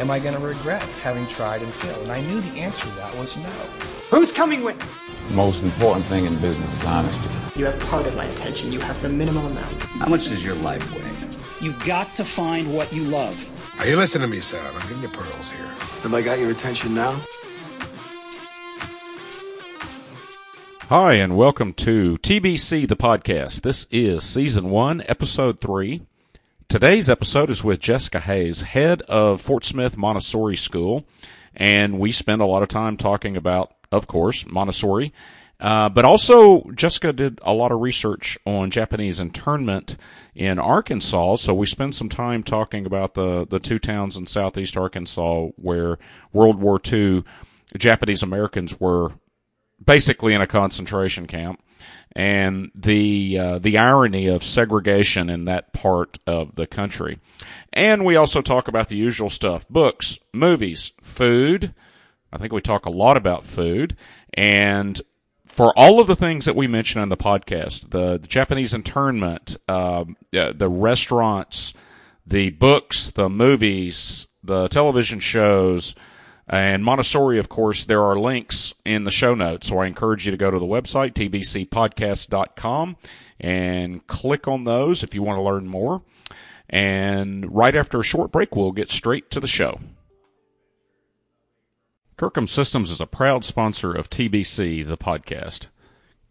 [0.00, 2.04] Am I going to regret having tried and failed?
[2.04, 3.50] And I knew the answer to that was no.
[4.08, 4.90] Who's coming with me?
[5.28, 7.28] The most important thing in business is honesty.
[7.54, 8.72] You have part of my attention.
[8.72, 9.82] You have the minimum amount.
[9.82, 11.28] How much does your life weigh?
[11.60, 13.36] You've got to find what you love.
[13.78, 14.64] Are you listening to me, son?
[14.64, 15.66] I'm giving you pearls here.
[15.66, 17.20] Have I got your attention now?
[20.88, 23.60] Hi, and welcome to TBC, the podcast.
[23.60, 26.06] This is season one, episode three.
[26.70, 31.04] Today's episode is with Jessica Hayes, head of Fort Smith Montessori School,
[31.52, 35.12] and we spend a lot of time talking about, of course, Montessori.
[35.58, 39.96] Uh, but also, Jessica did a lot of research on Japanese internment
[40.32, 44.76] in Arkansas, so we spend some time talking about the, the two towns in southeast
[44.76, 45.98] Arkansas where
[46.32, 47.24] World War II
[47.76, 49.10] Japanese Americans were
[49.84, 51.60] basically in a concentration camp,
[52.16, 57.18] and the uh, the irony of segregation in that part of the country.
[57.72, 61.74] And we also talk about the usual stuff: books, movies, food.
[62.32, 63.96] I think we talk a lot about food,
[64.34, 65.00] and
[65.46, 69.56] for all of the things that we mentioned on the podcast, the, the Japanese internment,
[69.68, 71.74] uh, the restaurants,
[72.26, 75.94] the books, the movies, the television shows,
[76.50, 79.68] and Montessori, of course, there are links in the show notes.
[79.68, 82.96] So I encourage you to go to the website, tbcpodcast.com,
[83.38, 86.02] and click on those if you want to learn more.
[86.68, 89.78] And right after a short break, we'll get straight to the show.
[92.16, 95.68] Kirkham Systems is a proud sponsor of TBC, the podcast.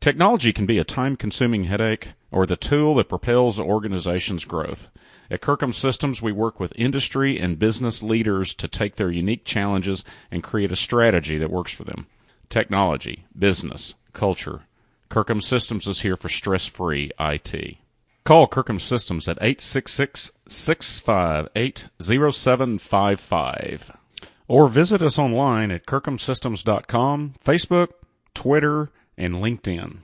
[0.01, 4.89] Technology can be a time consuming headache or the tool that propels an organization's growth.
[5.31, 10.03] At Kirkham Systems, we work with industry and business leaders to take their unique challenges
[10.31, 12.07] and create a strategy that works for them.
[12.49, 14.61] Technology, business, culture.
[15.09, 17.77] Kirkham Systems is here for stress free IT.
[18.23, 23.91] Call Kirkham Systems at 866 658 0755
[24.47, 27.89] or visit us online at kirkhamsystems.com, Facebook,
[28.33, 29.99] Twitter, and LinkedIn.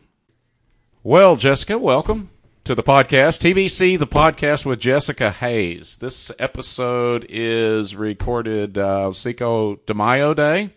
[1.03, 2.29] Well, Jessica, welcome
[2.65, 3.41] to the podcast.
[3.41, 5.97] TBC, the podcast with Jessica Hayes.
[5.97, 10.71] This episode is recorded uh, Cinco de Mayo Day.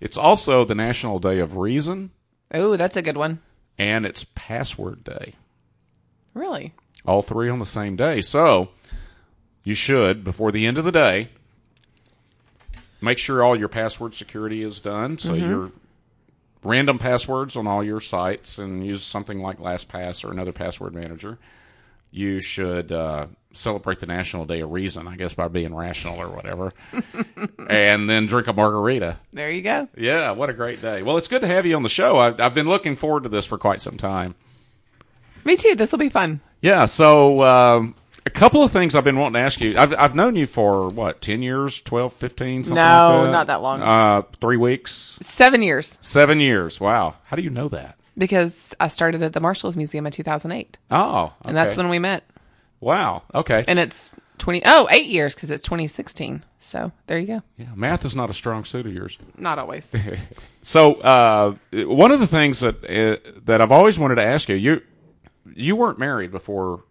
[0.00, 2.10] It's also the National Day of Reason.
[2.52, 3.38] Oh, that's a good one.
[3.78, 5.34] And it's Password Day.
[6.34, 6.74] Really?
[7.06, 8.20] All three on the same day.
[8.20, 8.70] So
[9.62, 11.28] you should, before the end of the day,
[13.00, 15.18] make sure all your password security is done.
[15.18, 15.48] So mm-hmm.
[15.48, 15.72] your
[16.62, 21.38] random passwords on all your sites and use something like LastPass or another password manager.
[22.10, 26.28] You should uh, celebrate the National Day of Reason, I guess, by being rational or
[26.28, 26.72] whatever,
[27.68, 29.18] and then drink a margarita.
[29.32, 29.88] There you go.
[29.96, 31.02] Yeah, what a great day.
[31.02, 32.16] Well, it's good to have you on the show.
[32.18, 34.34] I've, I've been looking forward to this for quite some time.
[35.44, 35.74] Me too.
[35.74, 36.40] This will be fun.
[36.60, 36.86] Yeah.
[36.86, 37.94] So, um,
[38.28, 39.76] a couple of things I've been wanting to ask you.
[39.76, 43.30] I've I've known you for what, 10 years, 12, 15, something no, like that?
[43.32, 43.82] not that long.
[43.82, 45.18] Uh, 3 weeks?
[45.22, 45.98] 7 years.
[46.00, 46.78] 7 years.
[46.78, 47.14] Wow.
[47.26, 47.98] How do you know that?
[48.16, 50.76] Because I started at the Marshals Museum in 2008.
[50.90, 51.32] Oh, okay.
[51.44, 52.24] And that's when we met.
[52.80, 53.22] Wow.
[53.34, 53.64] Okay.
[53.66, 56.44] And it's 20 Oh, 8 years cuz it's 2016.
[56.60, 57.42] So, there you go.
[57.56, 59.16] Yeah, math is not a strong suit of yours.
[59.38, 59.90] Not always.
[60.62, 64.56] so, uh, one of the things that uh, that I've always wanted to ask you,
[64.56, 64.82] you
[65.54, 66.82] you weren't married before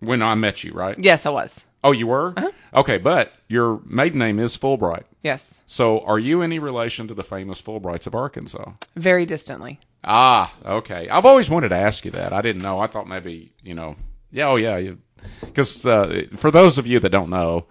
[0.00, 0.98] when I met you, right?
[0.98, 1.64] Yes, I was.
[1.84, 2.34] Oh, you were?
[2.36, 2.50] Uh-huh.
[2.74, 5.04] Okay, but your maiden name is Fulbright.
[5.22, 5.54] Yes.
[5.66, 8.72] So, are you any relation to the famous Fulbrights of Arkansas?
[8.96, 9.78] Very distantly.
[10.04, 11.08] Ah, okay.
[11.08, 12.32] I've always wanted to ask you that.
[12.32, 12.80] I didn't know.
[12.80, 13.96] I thought maybe, you know,
[14.30, 14.92] yeah, oh, yeah.
[15.40, 17.66] Because uh, for those of you that don't know,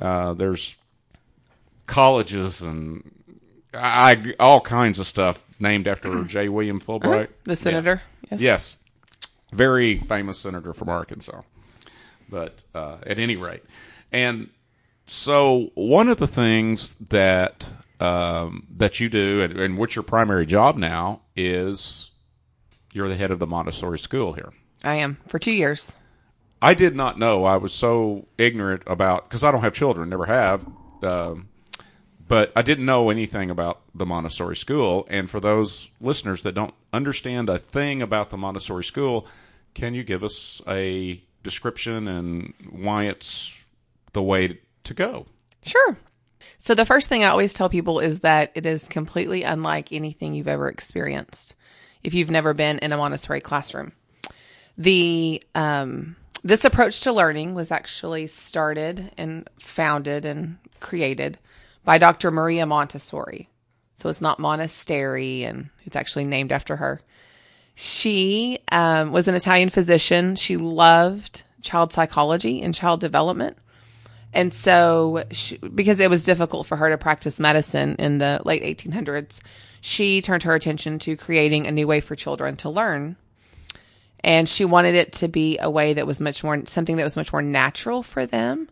[0.00, 0.76] uh, there's
[1.86, 3.10] colleges and
[3.72, 6.48] I, all kinds of stuff named after J.
[6.48, 7.24] William Fulbright.
[7.24, 7.32] Uh-huh.
[7.44, 8.02] The senator?
[8.22, 8.28] Yeah.
[8.30, 8.40] Yes.
[8.40, 8.76] Yes.
[9.52, 11.42] Very famous senator from Arkansas.
[12.28, 13.62] But uh, at any rate,
[14.12, 14.50] and
[15.06, 20.46] so one of the things that um, that you do, and, and what's your primary
[20.46, 22.10] job now, is
[22.92, 24.52] you're the head of the Montessori school here.
[24.84, 25.92] I am for two years.
[26.60, 27.44] I did not know.
[27.44, 30.66] I was so ignorant about because I don't have children, never have.
[31.02, 31.48] Um,
[32.26, 35.06] but I didn't know anything about the Montessori school.
[35.08, 39.26] And for those listeners that don't understand a thing about the Montessori school,
[39.74, 43.52] can you give us a description and why it's
[44.12, 45.26] the way to go.
[45.62, 45.96] Sure.
[46.58, 50.34] So, the first thing I always tell people is that it is completely unlike anything
[50.34, 51.54] you've ever experienced
[52.02, 53.92] if you've never been in a Montessori classroom.
[54.76, 61.38] The um, this approach to learning was actually started and founded and created
[61.84, 62.30] by Dr.
[62.30, 63.48] Maria Montessori.
[63.96, 67.00] So it's not monastery, and it's actually named after her.
[67.74, 70.36] She um, was an Italian physician.
[70.36, 73.56] She loved child psychology and child development.
[74.32, 78.62] and so, she, because it was difficult for her to practice medicine in the late
[78.62, 79.40] 1800s,
[79.80, 83.16] she turned her attention to creating a new way for children to learn.
[84.20, 87.16] And she wanted it to be a way that was much more, something that was
[87.16, 88.68] much more natural for them.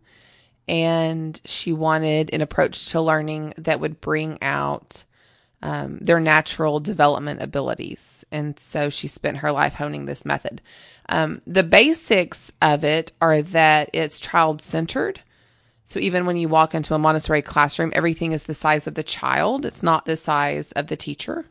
[0.68, 5.04] And she wanted an approach to learning that would bring out
[5.62, 8.15] um, their natural development abilities.
[8.30, 10.60] And so she spent her life honing this method.
[11.08, 15.20] Um, the basics of it are that it's child centered.
[15.86, 19.04] So even when you walk into a Montessori classroom, everything is the size of the
[19.04, 19.64] child.
[19.64, 21.46] It's not the size of the teacher.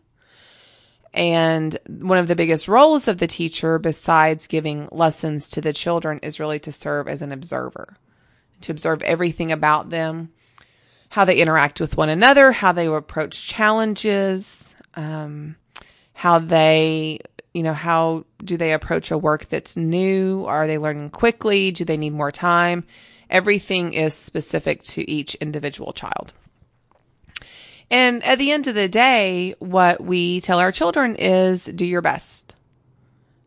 [1.13, 6.19] And one of the biggest roles of the teacher, besides giving lessons to the children,
[6.19, 7.95] is really to serve as an observer,
[8.61, 10.33] to observe everything about them,
[11.07, 15.55] how they interact with one another, how they approach challenges, um,
[16.17, 17.19] how they,
[17.53, 20.45] you know, how do they approach a work that's new?
[20.45, 21.71] Are they learning quickly?
[21.71, 22.85] Do they need more time?
[23.29, 26.33] Everything is specific to each individual child.
[27.91, 32.01] And at the end of the day, what we tell our children is do your
[32.01, 32.55] best.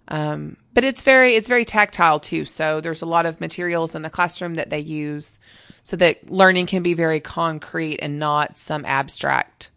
[0.06, 2.44] Um, but it's very, it's very tactile too.
[2.44, 5.38] So there's a lot of materials in the classroom that they use
[5.82, 9.70] so that learning can be very concrete and not some abstract,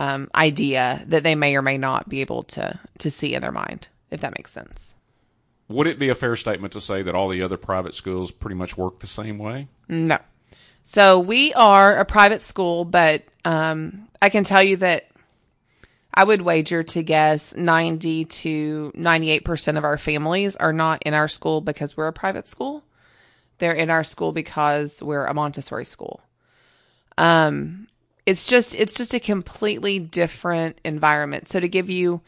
[0.00, 3.52] um, idea that they may or may not be able to, to see in their
[3.52, 4.94] mind, if that makes sense.
[5.68, 8.56] Would it be a fair statement to say that all the other private schools pretty
[8.56, 9.68] much work the same way?
[9.90, 10.16] No.
[10.84, 15.06] So we are a private school, but um, I can tell you that
[16.14, 21.28] I would wager to guess 90 to 98% of our families are not in our
[21.28, 22.82] school because we're a private school.
[23.58, 26.22] They're in our school because we're a Montessori school.
[27.18, 27.86] Um,
[28.30, 31.48] it's just it's just a completely different environment.
[31.48, 32.22] So to give you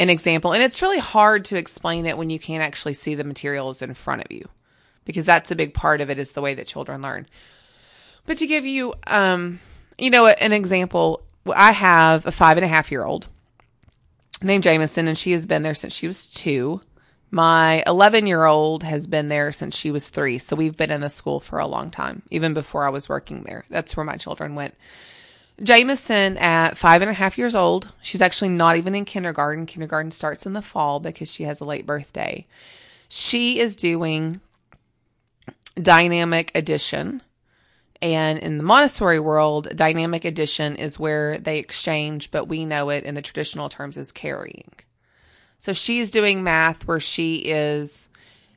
[0.00, 0.52] an example.
[0.52, 3.92] And it's really hard to explain it when you can't actually see the materials in
[3.92, 4.48] front of you
[5.04, 7.26] because that's a big part of it is the way that children learn.
[8.24, 9.60] But to give you, um,
[9.98, 11.22] you know, an example,
[11.54, 13.26] I have a five and a half year old
[14.42, 16.80] named Jameson, and she has been there since she was two.
[17.30, 20.38] My 11 year old has been there since she was three.
[20.38, 23.42] So we've been in the school for a long time, even before I was working
[23.42, 23.64] there.
[23.70, 24.74] That's where my children went.
[25.62, 27.92] Jameson at five and a half years old.
[28.00, 29.66] She's actually not even in kindergarten.
[29.66, 32.46] Kindergarten starts in the fall because she has a late birthday.
[33.08, 34.40] She is doing
[35.76, 37.22] dynamic addition.
[38.02, 43.04] And in the Montessori world, dynamic addition is where they exchange, but we know it
[43.04, 44.72] in the traditional terms as carrying.
[45.60, 48.08] So she's doing math where she is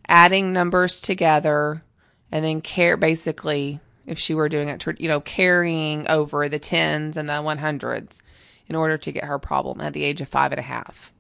[0.08, 1.84] adding numbers together
[2.32, 7.18] and then care basically if she were doing it, you know, carrying over the tens
[7.18, 8.22] and the 100s
[8.68, 11.12] in order to get her problem at the age of five and a half.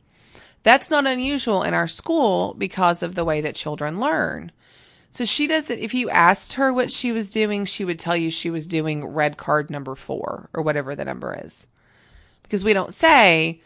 [0.63, 4.53] That's not unusual in our school because of the way that children learn.
[5.11, 8.31] So she doesn't, if you asked her what she was doing, she would tell you
[8.31, 11.67] she was doing red card number four or whatever the number is.
[12.41, 13.61] Because we don't say,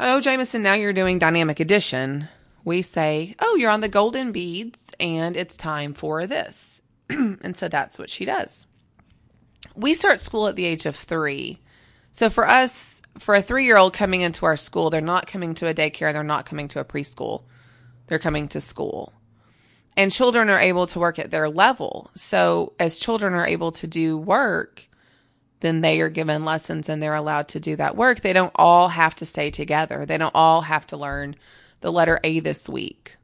[0.00, 2.28] oh, Jameson, now you're doing dynamic addition.
[2.64, 6.80] We say, oh, you're on the golden beads and it's time for this.
[7.08, 8.66] and so that's what she does.
[9.76, 11.60] We start school at the age of three.
[12.12, 15.54] So for us, for a three year old coming into our school, they're not coming
[15.54, 17.42] to a daycare, they're not coming to a preschool,
[18.06, 19.12] they're coming to school.
[19.96, 22.10] And children are able to work at their level.
[22.14, 24.88] So as children are able to do work,
[25.60, 28.20] then they are given lessons and they're allowed to do that work.
[28.20, 30.06] They don't all have to stay together.
[30.06, 31.36] They don't all have to learn
[31.80, 33.16] the letter A this week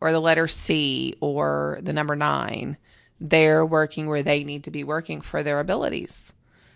[0.00, 2.76] or the letter C or the number nine
[3.20, 6.32] they're working where they need to be working for their abilities.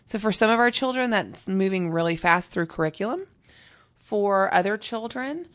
[0.07, 3.27] So for some of our children, that's moving really fast through curriculum.
[3.99, 5.49] For other children,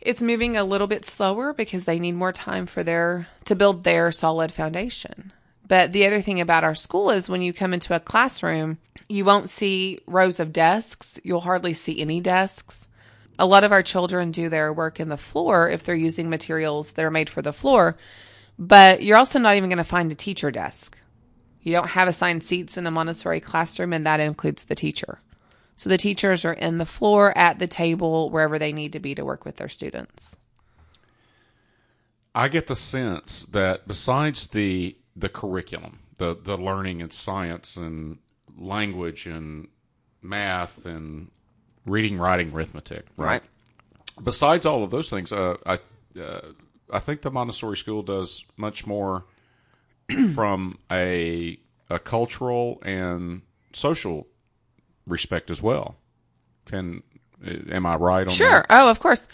[0.00, 3.84] it's moving a little bit slower because they need more time for their to build
[3.84, 5.32] their solid foundation.
[5.72, 8.76] But the other thing about our school is when you come into a classroom,
[9.08, 11.18] you won't see rows of desks.
[11.24, 12.90] You'll hardly see any desks.
[13.38, 16.92] A lot of our children do their work in the floor if they're using materials
[16.92, 17.96] that are made for the floor
[18.58, 20.98] but you're also not even going to find a teacher desk.
[21.62, 25.20] You don't have assigned seats in a Montessori classroom, and that includes the teacher.
[25.76, 29.14] So the teachers are in the floor, at the table, wherever they need to be
[29.14, 30.36] to work with their students.
[32.34, 38.18] I get the sense that besides the the curriculum, the the learning in science and
[38.56, 39.68] language and
[40.20, 41.30] math and
[41.86, 43.26] reading, writing, arithmetic, right?
[43.26, 43.42] right.
[44.22, 45.78] Besides all of those things, uh, I
[46.20, 46.52] uh,
[46.92, 49.24] I think the Montessori school does much more
[50.34, 51.58] from a
[51.90, 53.42] a cultural and
[53.72, 54.26] social
[55.06, 55.96] respect as well.
[56.66, 57.02] Can
[57.44, 58.50] am I right on sure.
[58.50, 58.66] that?
[58.70, 59.26] Oh, of course.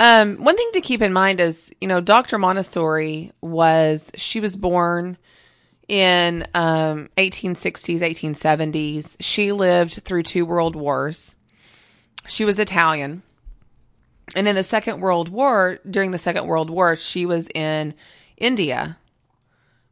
[0.00, 2.38] Um, one thing to keep in mind is, you know, Dr.
[2.38, 5.18] Montessori was she was born
[5.88, 9.16] in um, 1860s, 1870s.
[9.20, 11.34] She lived through two world wars.
[12.26, 13.22] She was Italian.
[14.34, 17.92] And in the Second World War, during the Second World War, she was in
[18.38, 18.96] India,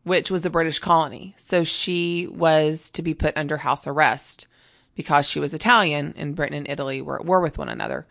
[0.05, 1.35] which was a British colony.
[1.37, 4.47] So she was to be put under house arrest
[4.95, 8.07] because she was Italian and Britain and Italy were at war with one another.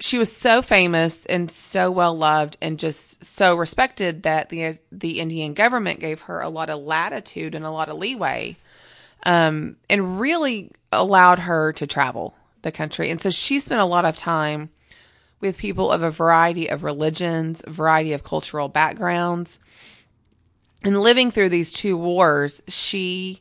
[0.00, 5.18] She was so famous and so well loved and just so respected that the the
[5.18, 8.56] Indian government gave her a lot of latitude and a lot of leeway,
[9.24, 13.10] um, and really allowed her to travel the country.
[13.10, 14.70] And so she spent a lot of time
[15.40, 19.58] with people of a variety of religions, a variety of cultural backgrounds.
[20.84, 23.40] And living through these two wars, she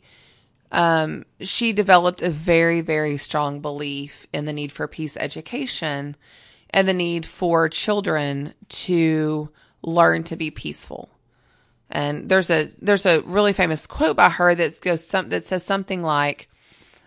[0.71, 6.15] um, she developed a very, very strong belief in the need for peace education
[6.69, 9.49] and the need for children to
[9.81, 11.09] learn to be peaceful.
[11.89, 15.63] And there's a there's a really famous quote by her that goes some that says
[15.63, 16.49] something like,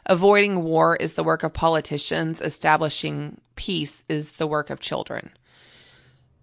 [0.06, 2.40] "Avoiding war is the work of politicians.
[2.40, 5.30] Establishing peace is the work of children."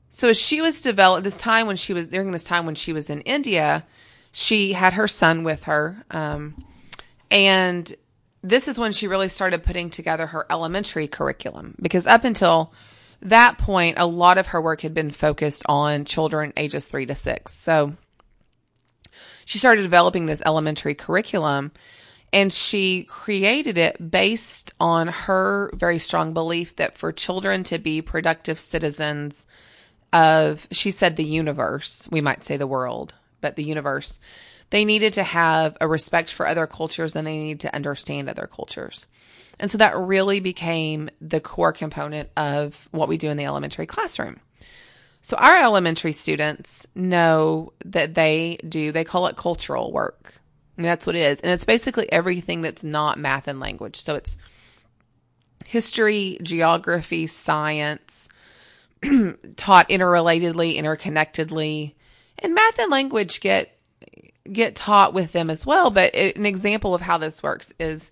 [0.10, 2.94] So as she was developed this time when she was during this time when she
[2.94, 3.86] was in India,
[4.32, 6.04] she had her son with her.
[6.12, 6.64] Um,
[7.32, 7.94] and
[8.44, 12.74] this is when she really started putting together her elementary curriculum because up until
[13.22, 17.16] that point, a lot of her work had been focused on children ages three to
[17.16, 17.54] six.
[17.54, 17.94] So
[19.46, 21.72] she started developing this elementary curriculum
[22.34, 28.02] and she created it based on her very strong belief that for children to be
[28.02, 29.48] productive citizens
[30.12, 34.20] of, she said, the universe, we might say the world, but the universe,
[34.70, 38.48] they needed to have a respect for other cultures and they needed to understand other
[38.48, 39.08] cultures.
[39.60, 43.88] And so that really became the core component of what we do in the elementary
[43.88, 44.40] classroom.
[45.22, 50.36] So our elementary students know that they do, they call it cultural work.
[50.78, 51.42] And that's what it is.
[51.42, 53.98] And it's basically everything that's not math and language.
[53.98, 54.38] So it's
[55.66, 58.30] history, geography, science,
[59.58, 61.94] taught interrelatedly, interconnectedly.
[62.40, 63.74] And math and language get
[64.50, 65.90] get taught with them as well.
[65.90, 68.12] But it, an example of how this works is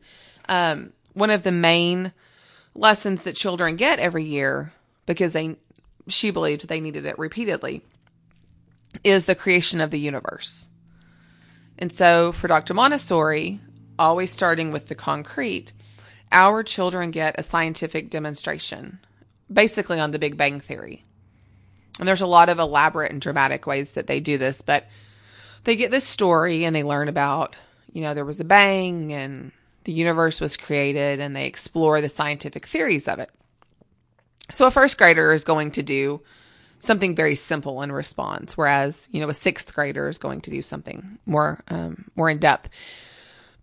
[0.50, 2.14] um, one of the main
[2.76, 4.72] lessons that children get every year
[5.08, 5.56] because they
[6.08, 7.82] she believed they needed it repeatedly
[9.04, 10.70] is the creation of the universe.
[11.80, 12.74] And so for Dr.
[12.74, 13.60] Montessori,
[13.98, 15.74] always starting with the concrete,
[16.32, 19.00] our children get a scientific demonstration
[19.52, 21.04] basically on the Big Bang Theory.
[22.00, 24.86] And there's a lot of elaborate and dramatic ways that they do this, but
[25.64, 27.56] they get this story and they learn about,
[27.94, 29.52] you know, there was a bang and
[29.86, 33.30] the universe was created and they explore the scientific theories of it.
[34.52, 36.22] So a first grader is going to do
[36.80, 40.62] something very simple in response, whereas, you know, a sixth grader is going to do
[40.62, 42.70] something more, um, more in depth.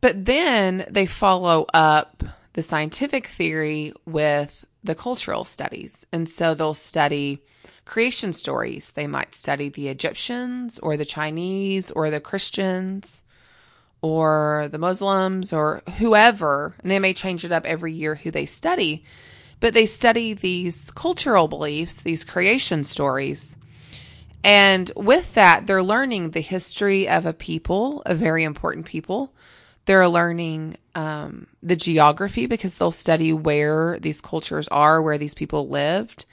[0.00, 2.25] But then they follow up
[2.55, 6.05] the scientific theory with the cultural studies.
[6.12, 7.43] And so they'll study
[7.85, 8.91] creation stories.
[8.91, 13.23] They might study the Egyptians or the Chinese or the Christians
[14.03, 16.75] or the Muslims or whoever.
[16.81, 19.05] And they may change it up every year who they study,
[19.61, 23.57] but they study these cultural beliefs, these creation stories.
[24.45, 29.33] And with that, they're learning the history of a people, a very important people.
[29.85, 35.69] They're learning um, the geography because they'll study where these cultures are, where these people
[35.69, 36.27] lived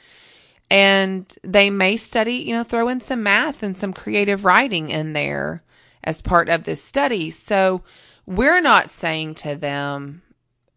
[0.72, 5.14] and they may study, you know, throw in some math and some creative writing in
[5.14, 5.64] there
[6.10, 7.30] as part of this study.
[7.30, 7.84] So
[8.26, 10.24] we're not saying to them,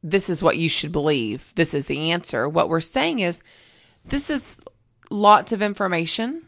[0.03, 1.53] this is what you should believe.
[1.55, 2.49] This is the answer.
[2.49, 3.43] What we're saying is,
[4.05, 4.61] this is
[5.11, 6.43] lots of information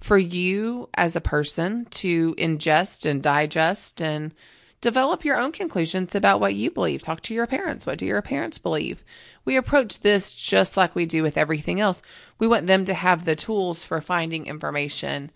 [0.00, 4.34] for you as a person to ingest and digest and
[4.80, 7.02] develop your own conclusions about what you believe.
[7.02, 7.86] Talk to your parents.
[7.86, 9.04] What do your parents believe?
[9.48, 12.02] we approach this just like we do with everything else.
[12.38, 15.30] We want them to have the tools for finding information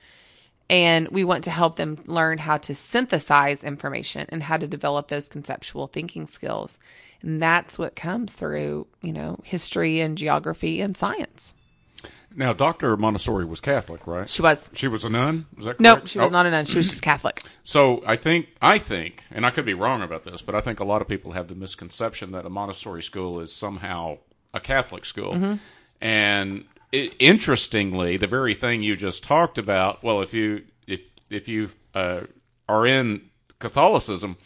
[0.73, 5.09] and we want to help them learn how to synthesize information and how to develop
[5.09, 6.79] those conceptual thinking skills.
[7.21, 11.53] And that's what comes through, you know, history and geography and science.
[12.35, 12.97] Now, Dr.
[12.97, 14.31] Montessori was Catholic, right?
[14.31, 14.71] She was.
[14.73, 15.45] She was a nun?
[15.59, 15.81] Is that correct?
[15.81, 16.33] Nope, she was Oh.
[16.33, 16.65] not a nun.
[16.65, 17.43] She was just Catholic.
[17.63, 20.81] So I think I think, and I could be wrong about this, but I think
[20.81, 24.17] a lot of people have the misconception that a Montessori school is somehow
[24.55, 25.35] a Catholic school.
[25.35, 25.55] Mm-hmm.
[26.01, 31.49] And it, interestingly, the very thing you just talked about, well, if you if if
[31.49, 32.21] you uh,
[32.69, 34.37] are in Catholicism,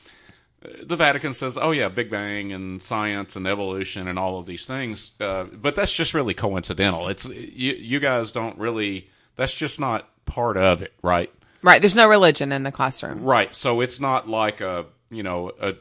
[0.82, 4.66] the Vatican says, "Oh yeah, Big Bang and science and evolution and all of these
[4.66, 7.08] things," uh, but that's just really coincidental.
[7.08, 9.10] It's you, you guys don't really.
[9.34, 11.30] That's just not part of it, right?
[11.62, 11.80] Right.
[11.80, 13.22] There's no religion in the classroom.
[13.22, 13.54] Right.
[13.54, 15.74] So it's not like a you know a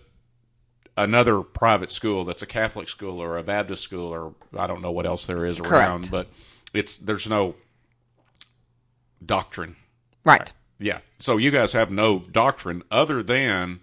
[0.98, 4.92] another private school that's a Catholic school or a Baptist school or I don't know
[4.92, 6.12] what else there is around, Correct.
[6.12, 6.28] but
[6.78, 7.56] it's there's no
[9.26, 9.76] doctrine.
[10.24, 10.52] Right.
[10.80, 11.00] Yeah.
[11.20, 13.80] So you guys have no doctrine other than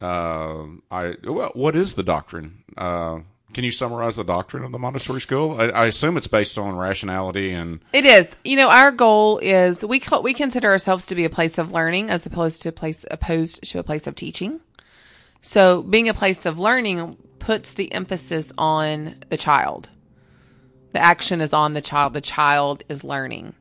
[0.00, 1.14] uh, I.
[1.24, 2.64] Well, what is the doctrine?
[2.76, 3.20] Uh,
[3.52, 5.60] can you summarize the doctrine of the Montessori school?
[5.60, 8.34] I, I assume it's based on rationality and It is.
[8.44, 11.72] You know, our goal is we call, we consider ourselves to be a place of
[11.72, 14.60] learning as opposed to a place opposed to a place of teaching.
[15.40, 19.90] So, being a place of learning puts the emphasis on the child.
[20.92, 22.12] The action is on the child.
[22.12, 23.54] The child is learning.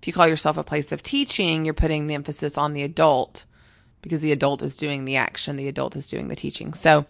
[0.00, 3.44] If you call yourself a place of teaching, you're putting the emphasis on the adult
[4.00, 6.72] because the adult is doing the action, the adult is doing the teaching.
[6.72, 7.06] So,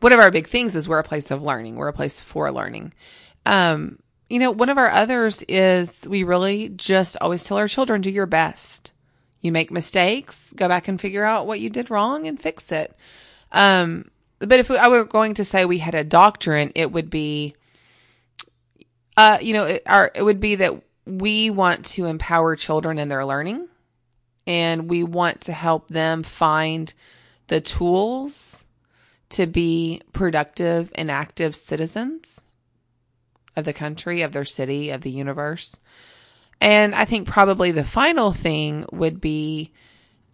[0.00, 1.76] one of our big things is we're a place of learning.
[1.76, 2.92] We're a place for learning.
[3.46, 8.00] Um, you know, one of our others is we really just always tell our children,
[8.00, 8.92] do your best.
[9.40, 12.96] You make mistakes, go back and figure out what you did wrong and fix it.
[13.52, 17.54] Um, but if I were going to say we had a doctrine, it would be,
[19.16, 20.74] uh, you know, it, our, it would be that
[21.06, 23.68] we want to empower children in their learning
[24.46, 26.92] and we want to help them find
[27.46, 28.64] the tools
[29.30, 32.42] to be productive and active citizens
[33.56, 35.78] of the country, of their city, of the universe.
[36.60, 39.72] And I think probably the final thing would be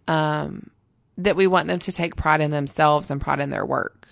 [0.06, 0.70] um,
[1.18, 4.08] that we want them to take pride in themselves and pride in their work.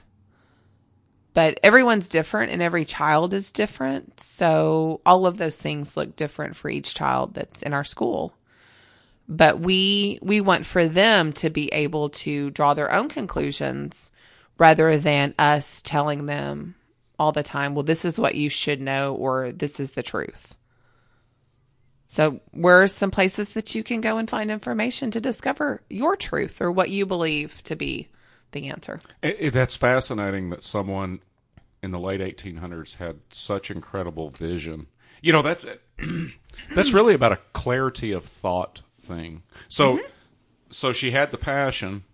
[1.38, 4.18] But everyone's different and every child is different.
[4.18, 8.34] So all of those things look different for each child that's in our school.
[9.28, 14.10] But we we want for them to be able to draw their own conclusions
[14.58, 16.74] rather than us telling them
[17.20, 20.56] all the time, well, this is what you should know or this is the truth.
[22.08, 26.16] So, where are some places that you can go and find information to discover your
[26.16, 28.08] truth or what you believe to be
[28.50, 28.98] the answer?
[29.22, 31.20] It, it- that's fascinating that someone
[31.82, 34.86] in the late 1800s had such incredible vision.
[35.22, 35.66] You know, that's
[36.74, 39.42] that's really about a clarity of thought thing.
[39.68, 40.00] So,
[40.70, 42.04] so she had the passion,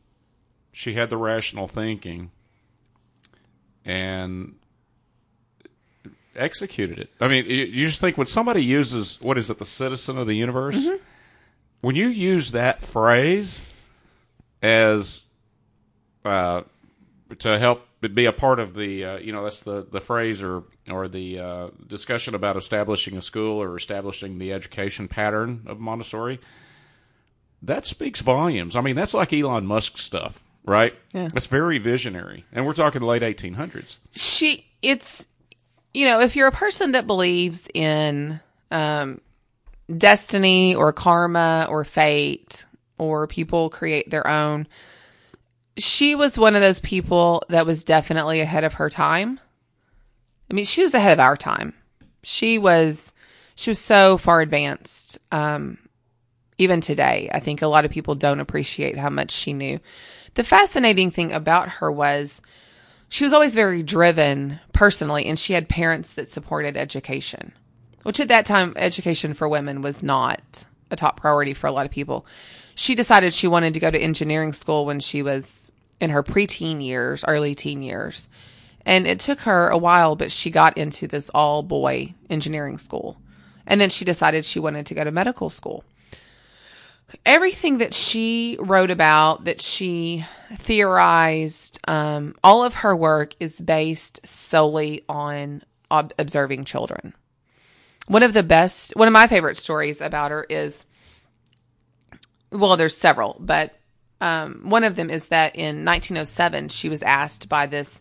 [0.72, 2.30] she had the rational thinking,
[3.84, 4.54] and
[6.36, 7.10] executed it.
[7.20, 10.26] I mean, you, you just think when somebody uses what is it, the citizen of
[10.26, 10.88] the universe,
[11.80, 13.62] when you use that phrase
[14.62, 15.24] as
[16.24, 16.62] uh,
[17.38, 20.64] to help be a part of the uh, you know that's the the phrase or
[20.90, 26.40] or the uh, discussion about establishing a school or establishing the education pattern of Montessori.
[27.62, 28.76] That speaks volumes.
[28.76, 30.94] I mean, that's like Elon Musk stuff, right?
[31.12, 31.30] Yeah.
[31.34, 33.98] It's very visionary, and we're talking the late 1800s.
[34.10, 35.26] she it's
[35.94, 38.40] you know if you're a person that believes in
[38.70, 39.20] um
[39.96, 42.64] destiny or karma or fate
[42.98, 44.66] or people create their own
[45.76, 49.40] she was one of those people that was definitely ahead of her time.
[50.50, 51.74] I mean she was ahead of our time.
[52.22, 53.12] She was
[53.54, 55.78] she was so far advanced um
[56.58, 57.28] even today.
[57.32, 59.80] I think a lot of people don't appreciate how much she knew.
[60.34, 62.40] The fascinating thing about her was
[63.08, 67.52] she was always very driven personally and she had parents that supported education
[68.04, 71.86] which at that time education for women was not a top priority for a lot
[71.86, 72.24] of people
[72.74, 76.84] she decided she wanted to go to engineering school when she was in her preteen
[76.84, 78.28] years early teen years.
[78.86, 83.16] And it took her a while but she got into this all boy engineering school.
[83.66, 85.84] And then she decided she wanted to go to medical school.
[87.24, 90.24] Everything that she wrote about, that she
[90.56, 97.14] theorized, um, all of her work is based solely on ob- observing children.
[98.06, 100.84] One of the best, one of my favorite stories about her is,
[102.54, 103.74] well, there's several, but
[104.20, 108.00] um, one of them is that in 1907 she was asked by this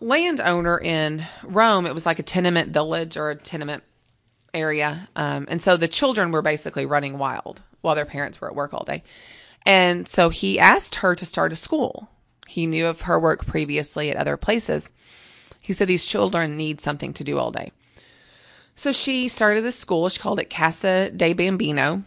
[0.00, 1.86] landowner in Rome.
[1.86, 3.84] It was like a tenement village or a tenement
[4.54, 5.08] area.
[5.14, 8.72] Um, and so the children were basically running wild while their parents were at work
[8.72, 9.02] all day.
[9.66, 12.08] And so he asked her to start a school.
[12.46, 14.90] He knew of her work previously at other places.
[15.60, 17.72] He said these children need something to do all day.
[18.74, 20.08] So she started this school.
[20.08, 22.04] She called it Casa de Bambino,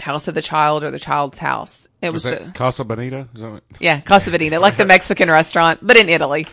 [0.00, 1.88] House of the Child or the Child's House.
[2.02, 3.28] It was, Was the, Casa Bonita?
[3.34, 6.46] Is that what- yeah, Casa Bonita, like the Mexican restaurant, but in Italy.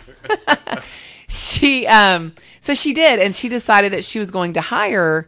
[1.27, 5.27] she, um, so she did, and she decided that she was going to hire,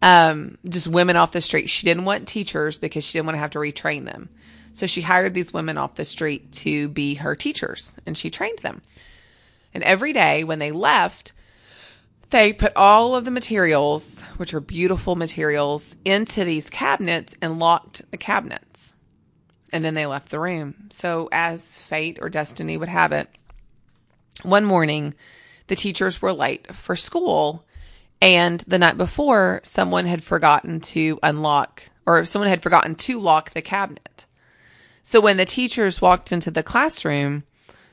[0.00, 1.68] um, just women off the street.
[1.70, 4.28] She didn't want teachers because she didn't want to have to retrain them.
[4.74, 8.58] So she hired these women off the street to be her teachers, and she trained
[8.60, 8.82] them.
[9.74, 11.32] And every day when they left,
[12.32, 18.10] they put all of the materials, which are beautiful materials, into these cabinets and locked
[18.10, 18.94] the cabinets.
[19.70, 20.88] And then they left the room.
[20.90, 23.28] So, as fate or destiny would have it,
[24.42, 25.14] one morning
[25.66, 27.66] the teachers were late for school.
[28.20, 33.50] And the night before, someone had forgotten to unlock, or someone had forgotten to lock
[33.50, 34.26] the cabinet.
[35.02, 37.44] So, when the teachers walked into the classroom,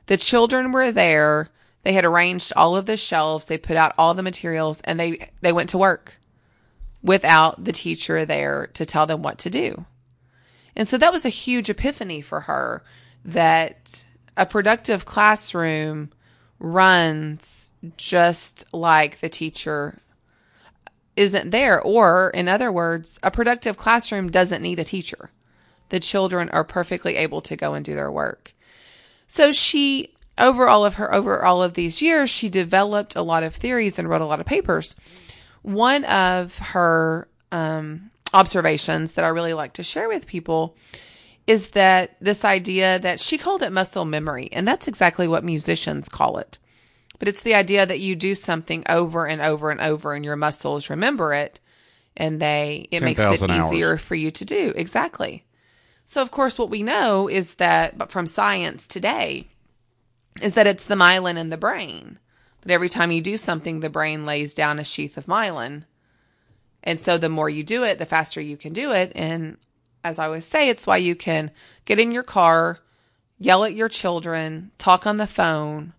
[0.06, 1.50] the children were there
[1.90, 5.32] they had arranged all of the shelves, they put out all the materials, and they,
[5.42, 6.20] they went to work
[7.02, 9.88] without the teacher there to tell them what to do.
[10.76, 12.84] And so that was a huge epiphany for her
[13.26, 14.06] that
[14.38, 16.12] a productive classroom
[16.60, 19.98] runs just like the teacher
[21.16, 21.82] isn't there.
[21.82, 25.32] Or, in other words, a productive classroom doesn't need a teacher.
[25.90, 28.54] The children are perfectly able to go and do their work.
[29.28, 33.44] So she over all of her over all of these years, she developed a lot
[33.44, 34.96] of theories and wrote a lot of papers.
[35.62, 40.76] One of her um, observations that I really like to share with people
[41.48, 46.08] is that this idea that she called it muscle memory, and that's exactly what musicians
[46.08, 46.60] call it.
[47.18, 50.36] But it's the idea that you do something over and over and over, and your
[50.36, 51.60] muscles remember it,
[52.16, 53.74] and they it 10, makes it hours.
[53.74, 55.44] easier for you to do exactly.
[56.06, 59.49] So, of course, what we know is that, but from science today,
[60.42, 62.20] is that it's the myelin in the brain.
[62.62, 65.86] That every time you do something, the brain lays down a sheath of myelin.
[66.84, 69.12] And so the more you do it, the faster you can do it.
[69.16, 69.58] And
[70.04, 71.52] as I always say, it's why you can
[71.86, 72.80] get in your car,
[73.38, 75.94] yell at your children, talk on the phone,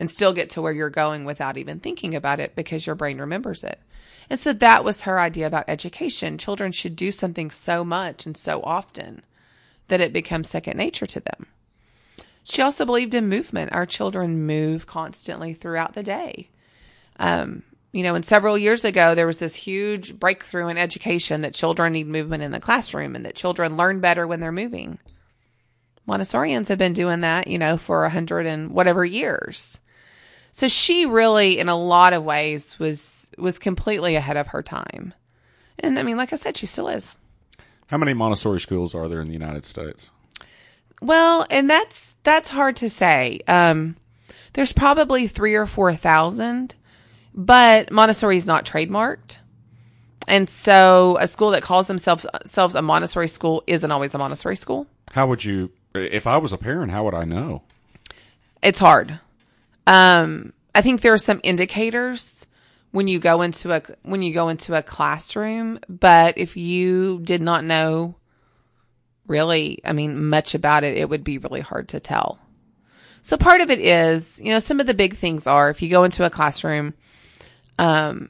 [0.00, 3.18] and still get to where you're going without even thinking about it because your brain
[3.18, 3.78] remembers it.
[4.28, 6.38] And so that was her idea about education.
[6.38, 9.22] Children should do something so much and so often
[9.88, 11.46] that it becomes second nature to them.
[12.44, 13.72] She also believed in movement.
[13.72, 16.50] Our children move constantly throughout the day.
[17.18, 21.54] Um, you know, and several years ago, there was this huge breakthrough in education that
[21.54, 24.98] children need movement in the classroom and that children learn better when they're moving.
[26.08, 29.78] Montessorians have been doing that, you know, for a hundred and whatever years.
[30.52, 35.14] So she really, in a lot of ways, was was completely ahead of her time.
[35.78, 37.16] And I mean, like I said, she still is.
[37.86, 40.10] How many Montessori schools are there in the United States?
[41.00, 43.40] Well, and that's that's hard to say.
[43.46, 43.96] Um,
[44.52, 46.74] there's probably three or four thousand,
[47.34, 49.38] but Montessori is not trademarked,
[50.28, 54.56] and so a school that calls themselves themselves a Montessori school isn't always a Montessori
[54.56, 54.86] school.
[55.12, 57.62] How would you, if I was a parent, how would I know?
[58.62, 59.18] It's hard.
[59.86, 62.46] Um, I think there are some indicators
[62.92, 67.42] when you go into a when you go into a classroom, but if you did
[67.42, 68.14] not know
[69.32, 72.38] really, I mean, much about it, it would be really hard to tell.
[73.22, 75.88] So part of it is, you know, some of the big things are if you
[75.88, 76.92] go into a classroom,
[77.78, 78.28] um,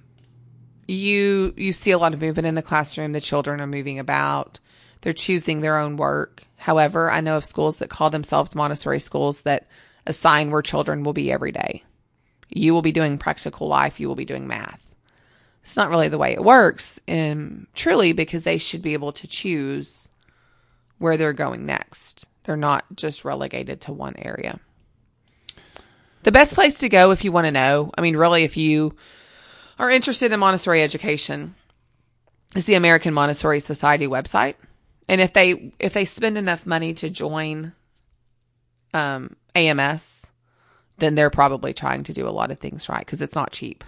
[0.87, 3.13] you you see a lot of movement in the classroom.
[3.13, 4.61] The children are moving about.
[5.01, 6.43] They're choosing their own work.
[6.57, 9.67] However, I know of schools that call themselves Montessori schools that
[10.07, 11.83] assign where children will be every day.
[12.49, 13.99] You will be doing practical life.
[13.99, 14.95] You will be doing math.
[15.65, 19.27] It's not really the way it works, and truly, because they should be able to
[19.27, 20.09] choose
[21.03, 22.27] where they're going next.
[22.45, 24.61] They're not just relegated to one area.
[26.23, 28.95] The best place to go if you want to know, I mean, really, if you
[29.79, 31.57] are interested in Montessori education,
[32.55, 34.55] is the American Montessori Society website.
[35.09, 37.73] And if they if they spend enough money to join
[38.95, 40.31] um, AMS,
[40.99, 43.83] then they're probably trying to do a lot of things right because it's not cheap.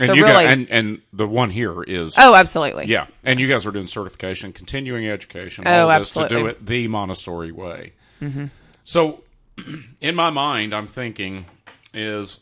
[0.00, 2.86] And So you really- got, and and the one here is Oh, absolutely.
[2.86, 6.86] yeah, and you guys are doing certification, continuing education, Oh, this to do it the
[6.88, 7.92] Montessori way.
[8.22, 8.46] Mm-hmm.
[8.84, 9.24] So,
[10.00, 11.46] in my mind, I'm thinking
[11.92, 12.40] is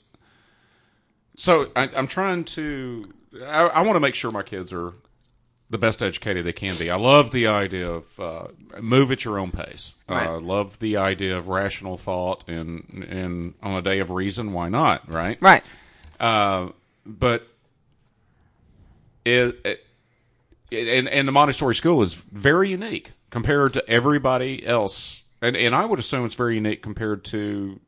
[1.37, 3.13] so I, I'm trying to
[3.45, 4.93] I, I want to make sure my kids are
[5.69, 6.91] the best educated they can be.
[6.91, 8.47] I love the idea of uh,
[8.81, 9.95] move at your own pace.
[10.09, 10.27] Right.
[10.27, 14.69] Uh, love the idea of rational thought and and on a day of reason, why
[14.69, 15.13] not?
[15.13, 15.39] Right.
[15.41, 15.63] Right.
[16.21, 16.69] Uh,
[17.07, 17.47] but
[19.25, 25.57] it, it, and and the Montessori school is very unique compared to everybody else, and
[25.57, 27.81] and I would assume it's very unique compared to.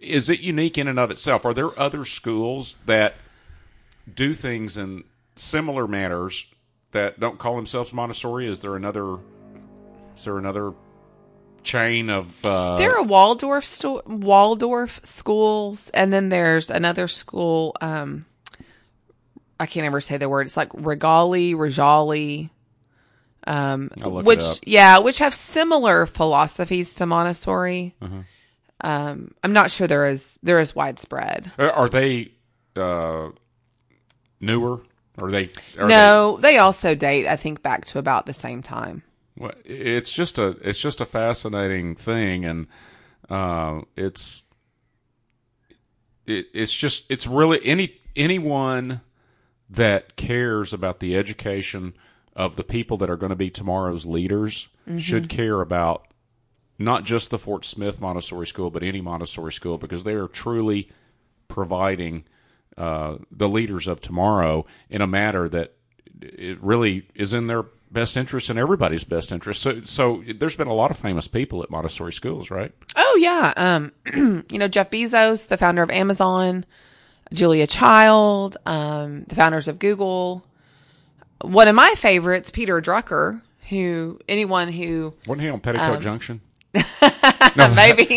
[0.00, 1.44] Is it unique in and of itself?
[1.44, 3.14] Are there other schools that
[4.12, 5.04] do things in
[5.36, 6.46] similar manners
[6.92, 8.46] that don't call themselves Montessori?
[8.48, 9.18] Is there another?
[10.16, 10.72] Is there another
[11.64, 12.44] chain of?
[12.44, 17.74] Uh, There are Waldorf sto- Waldorf schools, and then there's another school.
[17.80, 18.26] Um,
[19.58, 20.46] I can't ever say the word.
[20.46, 22.50] It's like Regali, Regali.
[23.46, 27.94] Um, I'll look it which yeah, which have similar philosophies to Montessori.
[28.00, 28.22] Uh-huh.
[28.80, 31.52] Um, I'm not sure they're as they're as widespread.
[31.58, 32.32] Are are they
[32.76, 33.30] uh,
[34.40, 34.82] newer?
[35.18, 35.50] Or they?
[35.78, 37.26] Are no, they also date.
[37.26, 39.04] I think back to about the same time.
[39.38, 42.66] Well, it's just a it's just a fascinating thing, and
[43.30, 44.42] uh, it's
[46.26, 49.02] it, it's just it's really any anyone
[49.68, 51.94] that cares about the education
[52.36, 56.06] of the people that are going to be tomorrow's leaders should care about
[56.78, 60.90] not just the Fort Smith Montessori School, but any Montessori school because they are truly
[61.48, 62.24] providing
[62.76, 65.74] uh, the leaders of tomorrow in a matter that
[66.20, 69.62] it really is in their best interest and everybody's best interest.
[69.62, 72.72] So, so there's been a lot of famous people at Montessori schools, right?
[72.96, 73.92] Oh yeah, um,
[74.50, 76.66] you know Jeff Bezos, the founder of Amazon,
[77.32, 80.44] Julia Child, um, the founders of Google.
[81.40, 86.40] One of my favorites, Peter Drucker, who anyone who Wasn't he on Petticoat Junction?
[86.74, 86.82] maybe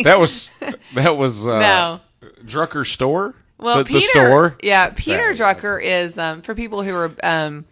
[0.03, 0.49] That was
[0.95, 1.99] that was uh, No.
[2.45, 3.35] Drucker store.
[3.59, 4.57] Well, the, Peter, the store.
[4.61, 5.37] yeah, Peter Yeah.
[5.53, 7.65] Drucker is um, for people who are um,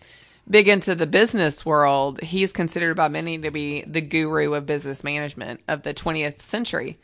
[0.50, 2.22] big into the business world.
[2.22, 6.98] He's considered by many to be the guru of business management of the 20th century.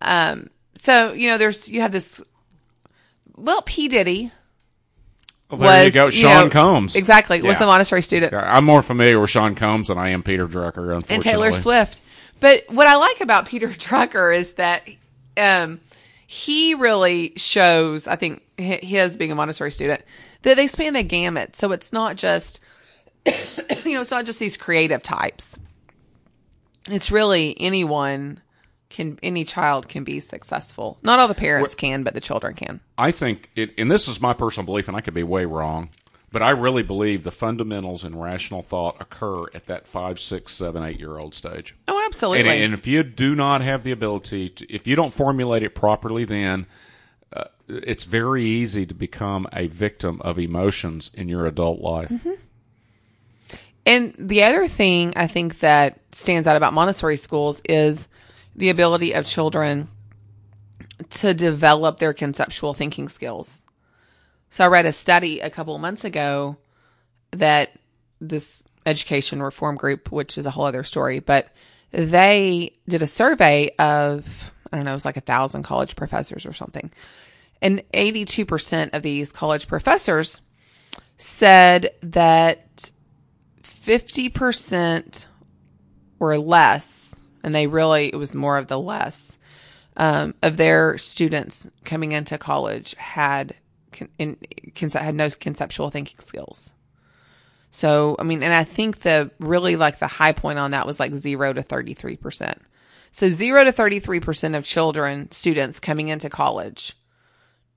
[0.00, 2.22] Um, so you know, there's you have this.
[3.38, 4.30] Well, P Diddy
[5.50, 6.96] Well, there you was go, you Sean know, Combs.
[6.96, 8.34] exactly was the Montessori student.
[8.34, 10.94] I'm more familiar with Sean Combs than I am Peter Drucker.
[10.94, 12.00] Unfortunately, and Taylor Swift.
[12.40, 14.88] But what I like about Peter Drucker is that
[15.36, 15.80] um,
[16.26, 20.02] he really shows, I think, his being a Montessori student,
[20.42, 21.56] that they span the gamut.
[21.56, 22.60] So it's not just,
[23.26, 25.58] you know, it's not just these creative types.
[26.90, 28.40] It's really anyone
[28.90, 30.98] can, any child can be successful.
[31.02, 32.80] Not all the parents can, but the children can.
[32.96, 35.90] I think it, and this is my personal belief, and I could be way wrong,
[36.30, 40.82] but I really believe the fundamentals in rational thought occur at that five, six, seven,
[40.82, 41.74] eight year old stage.
[41.86, 42.48] Oh, absolutely.
[42.48, 45.74] And, and if you do not have the ability, to, if you don't formulate it
[45.74, 46.66] properly, then
[47.32, 52.12] uh, it's very easy to become a victim of emotions in your adult life.
[53.86, 58.06] And the other thing I think that stands out about Montessori schools is
[58.58, 59.88] the ability of children
[61.10, 63.64] to develop their conceptual thinking skills.
[64.50, 66.56] So I read a study a couple months ago
[67.30, 67.70] that
[68.20, 71.52] this education reform group, which is a whole other story, but
[71.92, 76.44] they did a survey of, I don't know, it was like a thousand college professors
[76.44, 76.90] or something.
[77.62, 80.40] And 82% of these college professors
[81.16, 82.90] said that
[83.62, 85.26] 50%
[86.18, 87.07] or less,
[87.48, 89.38] and they really, it was more of the less,
[89.96, 93.54] um, of their students coming into college had
[93.90, 94.36] con- in,
[94.92, 96.74] had no conceptual thinking skills.
[97.70, 101.00] So, I mean, and I think the really like the high point on that was
[101.00, 102.58] like zero to 33%.
[103.12, 106.98] So zero to 33% of children, students coming into college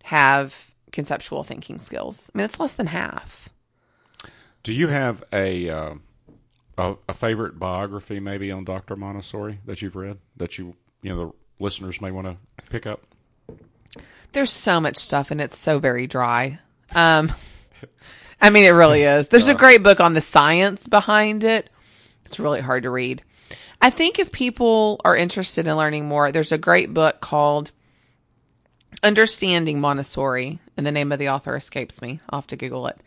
[0.03, 2.29] have conceptual thinking skills.
[2.35, 3.47] I mean, it's less than half.
[4.63, 5.93] Do you have a, uh,
[6.81, 8.95] a a favorite biography maybe on Dr.
[8.95, 13.03] Montessori that you've read that you you know the listeners may want to pick up?
[14.31, 16.59] There's so much stuff and it's so very dry.
[16.95, 17.31] Um,
[18.41, 19.29] I mean, it really is.
[19.29, 21.69] There's a great book on the science behind it.
[22.25, 23.21] It's really hard to read.
[23.81, 27.71] I think if people are interested in learning more, there's a great book called
[29.03, 32.19] Understanding Montessori, and the name of the author escapes me.
[32.29, 32.99] I'll have to Google it.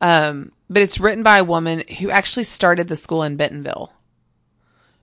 [0.00, 3.92] Um, but it's written by a woman who actually started the school in Bentonville.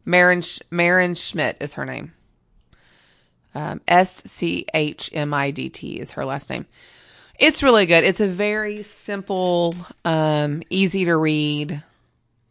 [0.06, 2.13] Maren, Maren Schmidt is her name.
[3.54, 6.65] Um, S C H M I D T is her last name.
[7.38, 8.04] It's really good.
[8.04, 11.84] It's a very simple, um, easy to read.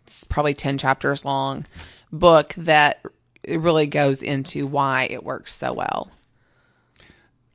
[0.07, 1.67] It's probably 10 chapters long
[2.13, 3.01] book that
[3.43, 6.11] it really goes into why it works so well.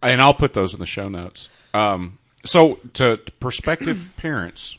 [0.02, 1.50] and I'll put those in the show notes.
[1.74, 4.78] Um, so, to, to prospective parents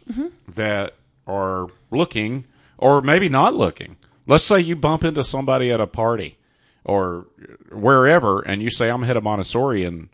[0.48, 0.94] that
[1.26, 2.44] are looking,
[2.78, 6.38] or maybe not looking, let's say you bump into somebody at a party
[6.84, 7.26] or
[7.72, 10.08] wherever, and you say, "I'm head of Montessori," and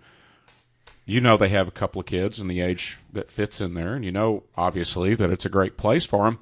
[1.04, 3.94] you know they have a couple of kids in the age that fits in there,
[3.94, 6.38] and you know obviously that it's a great place for them.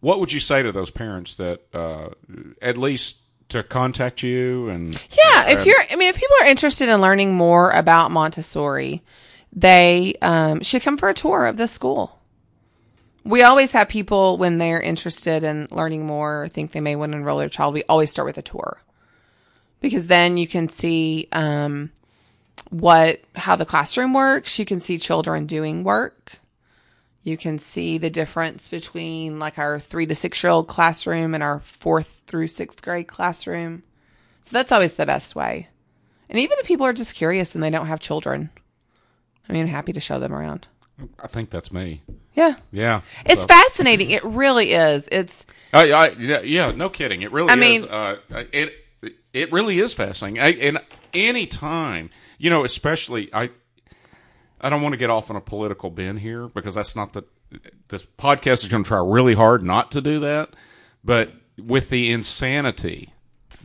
[0.00, 2.10] What would you say to those parents that uh,
[2.62, 3.16] at least
[3.48, 7.34] to contact you and Yeah, if you're, I mean, if people are interested in learning
[7.34, 9.02] more about Montessori,
[9.56, 12.20] they um, should come for a tour of the school.
[13.24, 17.12] We always have people when they're interested in learning more or think they may want
[17.12, 17.74] to enroll their child.
[17.74, 18.80] We always start with a tour
[19.80, 21.90] because then you can see um,
[22.70, 24.58] what how the classroom works.
[24.58, 26.38] You can see children doing work.
[27.22, 31.42] You can see the difference between like our three to six year old classroom and
[31.42, 33.82] our fourth through sixth grade classroom.
[34.44, 35.68] So that's always the best way.
[36.28, 38.50] And even if people are just curious and they don't have children,
[39.48, 40.66] I mean, I'm happy to show them around.
[41.22, 42.02] I think that's me.
[42.34, 42.54] Yeah.
[42.72, 43.02] Yeah.
[43.26, 44.10] It's So- fascinating.
[44.10, 45.08] It really is.
[45.12, 47.22] It's I, I, yeah, yeah, no kidding.
[47.22, 47.58] It really I is.
[47.60, 48.16] mean- uh,
[48.52, 48.72] it
[49.32, 50.40] it really is fascinating.
[50.40, 50.78] I, and
[51.12, 53.50] any time, you know, especially I,
[54.60, 57.24] I don't want to get off on a political bin here because that's not the.
[57.88, 60.50] This podcast is going to try really hard not to do that,
[61.04, 63.12] but with the insanity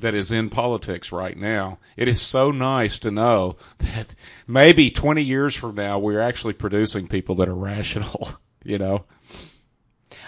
[0.01, 4.15] that is in politics right now, it is so nice to know that
[4.47, 8.31] maybe twenty years from now we're actually producing people that are rational.
[8.63, 9.05] You know.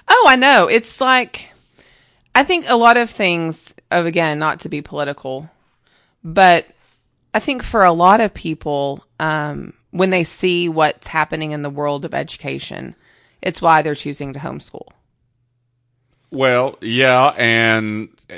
[0.08, 0.68] Oh, I know.
[0.68, 1.54] It's like
[2.34, 5.50] I think a lot of things of again, not to be political,
[6.24, 6.66] but
[7.34, 11.70] I think for a lot of people, um, when they see what's happening in the
[11.70, 12.96] world of education,
[13.42, 14.88] it's why they're choosing to homeschool.
[16.32, 18.36] Well, yeah, and uh,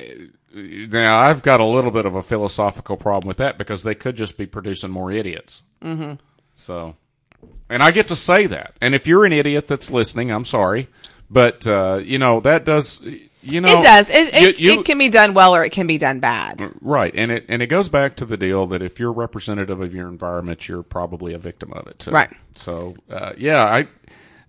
[0.56, 4.16] now I've got a little bit of a philosophical problem with that because they could
[4.16, 5.64] just be producing more idiots.
[5.84, 6.14] Mm-hmm.
[6.56, 6.96] So,
[7.70, 8.76] and I get to say that.
[8.82, 10.88] And if you're an idiot that's listening, I'm sorry,
[11.30, 13.02] but uh, you know that does.
[13.48, 14.10] You know, it does.
[14.10, 16.68] It, it, you- you- it can be done well or it can be done bad.
[16.82, 19.94] Right, and it and it goes back to the deal that if you're representative of
[19.94, 22.00] your environment, you're probably a victim of it.
[22.00, 22.12] Too.
[22.12, 22.32] Right.
[22.56, 23.88] So, uh, yeah, I,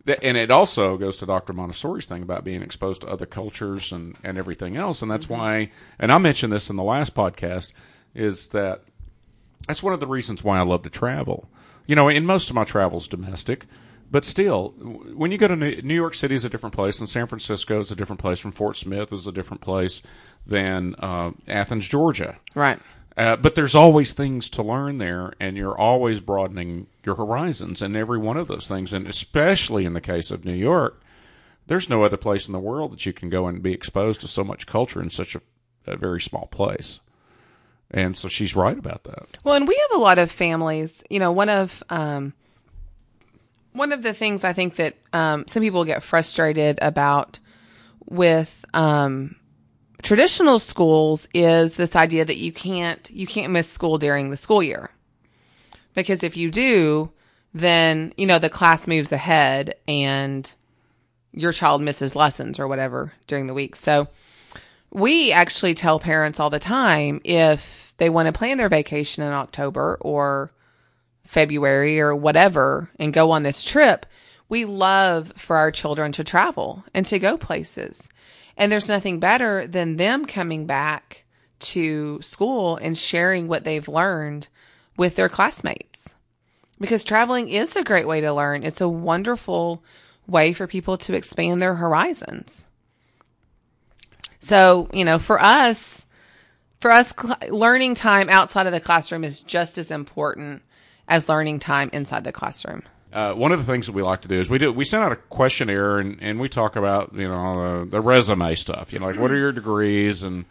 [0.06, 1.52] and it also goes to Dr.
[1.52, 5.70] Montessori's thing about being exposed to other cultures and and everything else, and that's why.
[5.98, 7.72] And I mentioned this in the last podcast
[8.14, 8.82] is that
[9.66, 11.48] that's one of the reasons why I love to travel.
[11.86, 13.66] You know, in most of my travels domestic,
[14.10, 14.70] but still,
[15.14, 17.80] when you go to New New York City is a different place, and San Francisco
[17.80, 20.02] is a different place, from Fort Smith is a different place
[20.46, 22.38] than uh, Athens, Georgia.
[22.54, 22.78] Right.
[23.16, 27.96] Uh, but there's always things to learn there, and you're always broadening your horizons in
[27.96, 28.92] every one of those things.
[28.92, 31.00] And especially in the case of New York,
[31.66, 34.28] there's no other place in the world that you can go and be exposed to
[34.28, 35.40] so much culture in such a,
[35.86, 37.00] a very small place.
[37.90, 39.38] And so she's right about that.
[39.44, 41.02] Well, and we have a lot of families.
[41.08, 42.34] You know, one of um,
[43.72, 47.38] one of the things I think that um, some people get frustrated about
[48.04, 49.36] with um,
[50.06, 54.62] traditional schools is this idea that you can't you can't miss school during the school
[54.62, 54.88] year
[55.94, 57.10] because if you do,
[57.52, 60.54] then you know the class moves ahead and
[61.32, 63.74] your child misses lessons or whatever during the week.
[63.74, 64.06] So
[64.92, 69.32] we actually tell parents all the time if they want to plan their vacation in
[69.32, 70.52] October or
[71.24, 74.06] February or whatever and go on this trip,
[74.48, 78.08] we love for our children to travel and to go places.
[78.56, 81.24] And there's nothing better than them coming back
[81.58, 84.48] to school and sharing what they've learned
[84.96, 86.14] with their classmates.
[86.80, 88.62] Because traveling is a great way to learn.
[88.62, 89.82] It's a wonderful
[90.26, 92.66] way for people to expand their horizons.
[94.40, 96.06] So, you know, for us,
[96.80, 100.62] for us, cl- learning time outside of the classroom is just as important
[101.08, 102.82] as learning time inside the classroom.
[103.16, 105.02] Uh, one of the things that we like to do is we do we send
[105.02, 108.92] out a questionnaire and, and we talk about you know the, the resume stuff.
[108.92, 110.44] You know, like what are your degrees and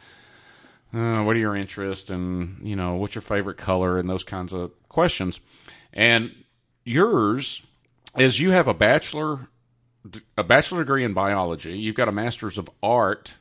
[0.91, 4.51] uh, what are your interests and you know what's your favorite color and those kinds
[4.51, 5.41] of questions.
[5.93, 6.33] And
[6.83, 7.61] yours
[8.17, 9.47] is you have a bachelor
[10.35, 11.77] a bachelor degree in biology.
[11.77, 13.35] You've got a master's of art,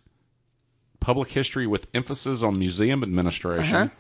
[1.01, 3.91] public history with emphasis on museum administration,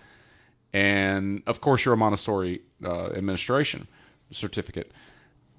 [0.74, 3.88] and of course you're a Montessori uh, administration
[4.30, 4.92] certificate.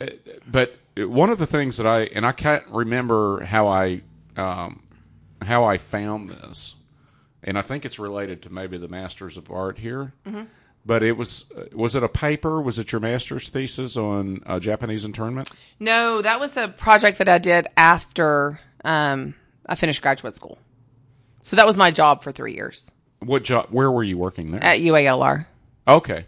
[0.02, 0.08] Uh,
[0.48, 4.02] But one of the things that I and I can't remember how I
[4.38, 4.84] um,
[5.42, 6.76] how I found this,
[7.44, 10.14] and I think it's related to maybe the Masters of Art here.
[10.86, 12.62] But it was was it a paper?
[12.62, 15.50] Was it your master's thesis on uh, Japanese internment?
[15.80, 19.34] No, that was a project that I did after um,
[19.66, 20.60] I finished graduate school.
[21.42, 23.68] So that was my job for three years What job?
[23.72, 24.64] Where were you working there?
[24.64, 25.46] at UALR.
[25.88, 26.26] Okay.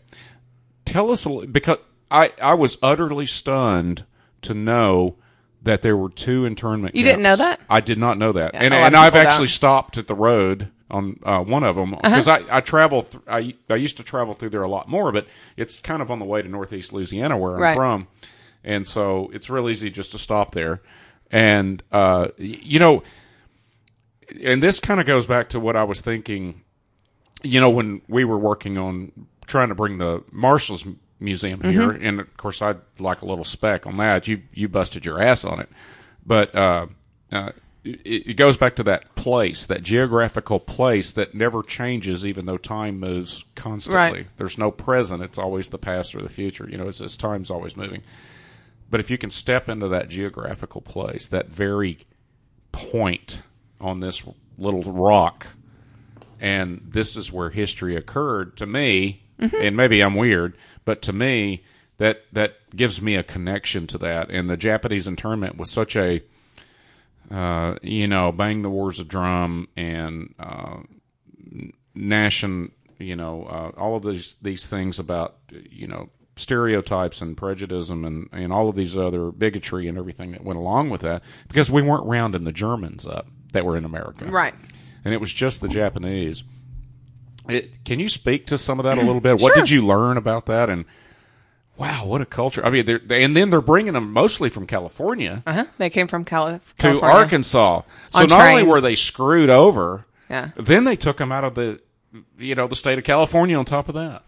[0.85, 1.77] Tell us a little, because
[2.09, 4.05] I, I was utterly stunned
[4.43, 5.15] to know
[5.63, 7.59] that there were two internment You didn't know that?
[7.69, 8.53] I did not know that.
[8.53, 9.53] Yeah, and and I've actually don't.
[9.53, 12.01] stopped at the road on uh, one of them Uh-huh.
[12.03, 15.11] because I, I travel, th- I, I used to travel through there a lot more,
[15.11, 17.75] but it's kind of on the way to Northeast Louisiana where I'm Right.
[17.75, 18.07] from.
[18.63, 20.81] And so it's real easy just to stop there.
[21.29, 23.03] And, uh, you know,
[24.41, 26.61] and this kind of goes back to what I was thinking
[27.43, 29.11] you know, when we were working on
[29.45, 30.85] trying to bring the Marshals
[31.19, 34.27] Museum here, and of course I'd like a little spec on that.
[34.27, 35.69] You you busted your ass on it,
[36.25, 36.87] but uh,
[37.31, 37.51] uh,
[37.83, 42.57] it, it goes back to that place, that geographical place that never changes, even though
[42.57, 44.19] time moves constantly.
[44.19, 44.27] Right.
[44.37, 46.69] There's no present; it's always the past or the future.
[46.69, 48.03] You know, it's, it's time's always moving.
[48.89, 52.05] But if you can step into that geographical place, that very
[52.71, 53.41] point
[53.81, 54.23] on this
[54.57, 55.47] little rock
[56.39, 59.23] and this is where history occurred to me
[59.61, 60.55] and maybe i'm weird
[60.87, 61.63] but to me
[61.97, 64.29] that that gives me a connection to that.
[64.29, 66.21] And the Japanese internment was such a
[67.29, 70.77] uh, you know, bang the wars of drum and uh,
[71.93, 77.89] nation, you know, uh, all of these these things about you know stereotypes and prejudice
[77.89, 81.69] and and all of these other bigotry and everything that went along with that because
[81.69, 84.53] we weren't rounding the Germans up that were in America, Right.
[85.03, 86.43] And it was just the Japanese.
[87.49, 89.33] It, can you speak to some of that a little bit?
[89.41, 89.63] What Sure.
[89.63, 90.69] did you learn about that?
[90.69, 90.85] And
[91.77, 92.65] wow, what a culture!
[92.65, 95.65] I mean, they're, they, and then they're bringing them mostly from California Uh huh.
[95.77, 97.81] They came from Cali- to Arkansas.
[98.11, 100.49] So not only were they screwed over, Yeah.
[100.57, 101.79] then they took them out of the,
[102.37, 103.57] you know, the state of California.
[103.57, 104.23] On top of that,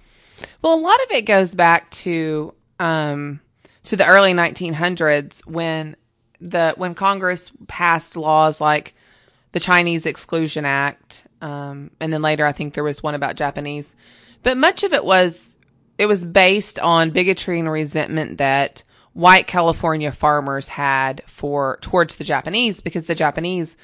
[0.62, 3.42] Well, a lot of it goes back to um,
[3.84, 5.96] to the early 1900s when
[6.40, 8.94] the when Congress passed laws like
[9.52, 13.96] the Chinese Exclusion Act, um, and then later I think there was one about Japanese,
[14.44, 15.56] but much of it was
[15.98, 18.84] it was based on bigotry and resentment that
[19.14, 23.76] white California farmers had for towards the Japanese because the Japanese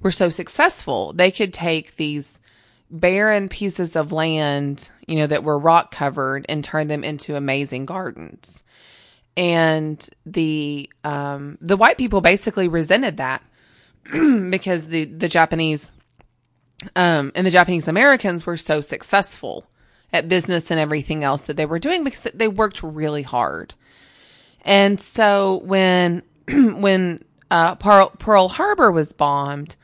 [0.00, 1.12] were so successful.
[1.12, 2.38] They could take these
[2.90, 7.86] barren pieces of land, you know, that were rock covered and turn them into amazing
[7.86, 8.62] gardens.
[9.36, 13.42] And the um the white people basically resented that
[14.50, 15.92] because the the Japanese
[16.96, 19.66] um and the Japanese Americans were so successful
[20.12, 23.74] at business and everything else that they were doing because they worked really hard.
[24.62, 29.76] And so when when uh, Pearl, Pearl Harbor was bombed,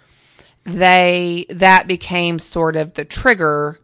[0.65, 3.81] they that became sort of the trigger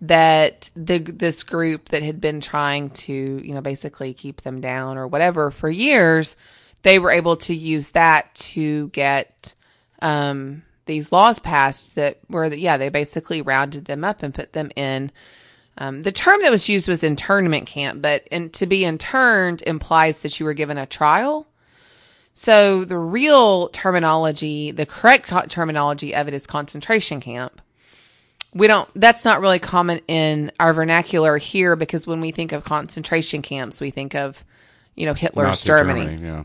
[0.00, 4.98] that the this group that had been trying to you know basically keep them down
[4.98, 6.36] or whatever for years,
[6.82, 9.54] they were able to use that to get
[10.02, 14.52] um, these laws passed that were that yeah they basically rounded them up and put
[14.52, 15.10] them in
[15.76, 20.18] um, the term that was used was internment camp, but in, to be interned implies
[20.18, 21.46] that you were given a trial.
[22.32, 27.60] So the real terminology, the correct co- terminology of it is concentration camp.
[28.52, 32.62] We don't, that's not really common in our vernacular here because when we think of
[32.62, 34.44] concentration camps, we think of,
[34.94, 36.18] you know, Hitler's Nazi Germany.
[36.22, 36.44] yeah.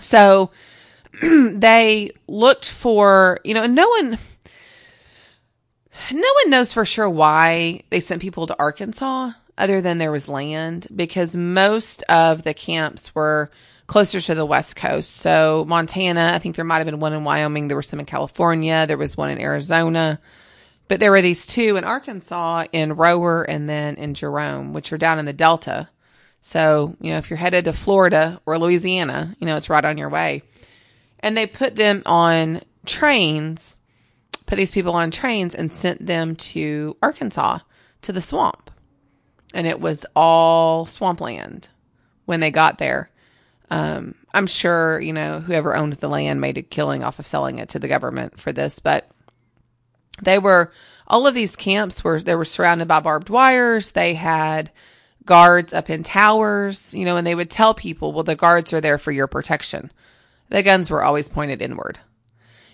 [0.00, 0.50] So
[1.22, 4.18] they looked for, you know, and no one,
[6.12, 10.28] no one knows for sure why they sent people to Arkansas other than there was
[10.28, 13.50] land because most of the camps were
[13.86, 15.10] closer to the West Coast.
[15.10, 17.68] So Montana, I think there might have been one in Wyoming.
[17.68, 18.86] There were some in California.
[18.86, 20.20] There was one in Arizona.
[20.86, 24.98] But there were these two in Arkansas, in Rohwer, and then in Jerome, which are
[24.98, 25.88] down in the Delta.
[26.40, 29.98] So, you know, if you're headed to Florida or Louisiana, you know, it's right on
[29.98, 30.42] your way.
[31.20, 33.76] And they put them on trains,
[34.46, 37.60] put these people on trains and sent them to Arkansas
[38.02, 38.70] to the swamp.
[39.52, 41.68] And it was all swampland
[42.24, 43.10] when they got there.
[43.70, 47.58] Um, I'm sure, you know, whoever owned the land made a killing off of selling
[47.58, 49.08] it to the government for this, but
[50.22, 50.72] they were
[51.06, 53.90] all of these camps were they were surrounded by barbed wires.
[53.90, 54.70] They had
[55.24, 58.80] guards up in towers, you know, and they would tell people, well, the guards are
[58.80, 59.90] there for your protection.
[60.50, 61.98] The guns were always pointed inward.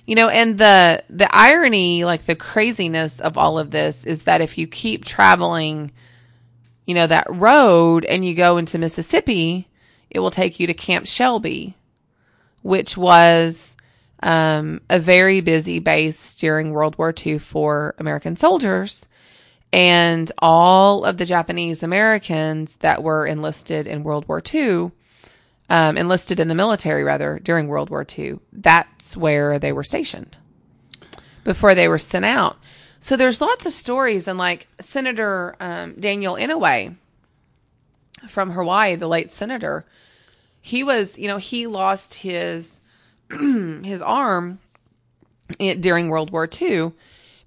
[0.06, 4.40] You know, and the the irony, like the craziness of all of this is that
[4.40, 5.92] if you keep traveling,
[6.86, 9.68] you know, that road and you go into Mississippi,
[10.10, 11.76] it will take you to Camp Shelby,
[12.62, 13.76] which was
[14.22, 19.08] um, a very busy base during World War II for American soldiers.
[19.72, 24.92] And all of the Japanese Americans that were enlisted in World War II,
[25.68, 30.38] um, enlisted in the military rather during World War II, that's where they were stationed
[31.44, 32.56] before they were sent out.
[33.00, 36.96] So there's lots of stories, and like Senator um, Daniel Inouye
[38.28, 39.84] from Hawaii, the late senator,
[40.60, 42.80] he was, you know, he lost his
[43.30, 44.58] his arm
[45.58, 46.92] during World War II,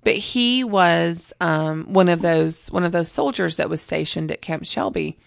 [0.03, 4.41] but he was um, one of those one of those soldiers that was stationed at
[4.41, 5.17] Camp Shelby,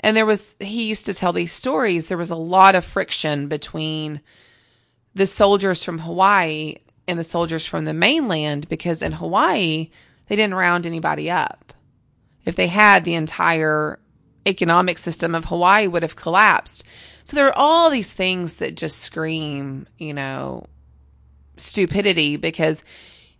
[0.00, 2.06] and there was he used to tell these stories.
[2.06, 4.20] There was a lot of friction between
[5.14, 6.76] the soldiers from Hawaii
[7.08, 9.90] and the soldiers from the mainland because in Hawaii
[10.28, 11.72] they didn't round anybody up.
[12.44, 13.98] If they had, the entire
[14.46, 16.84] economic system of Hawaii would have collapsed.
[17.24, 20.66] So there are all these things that just scream, you know,
[21.56, 22.84] stupidity because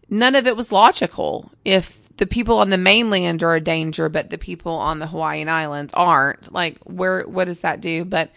[0.08, 1.52] none of it was logical.
[1.64, 5.48] If the people on the mainland are a danger, but the people on the Hawaiian
[5.48, 8.04] Islands aren't, like, where, what does that do?
[8.04, 8.30] But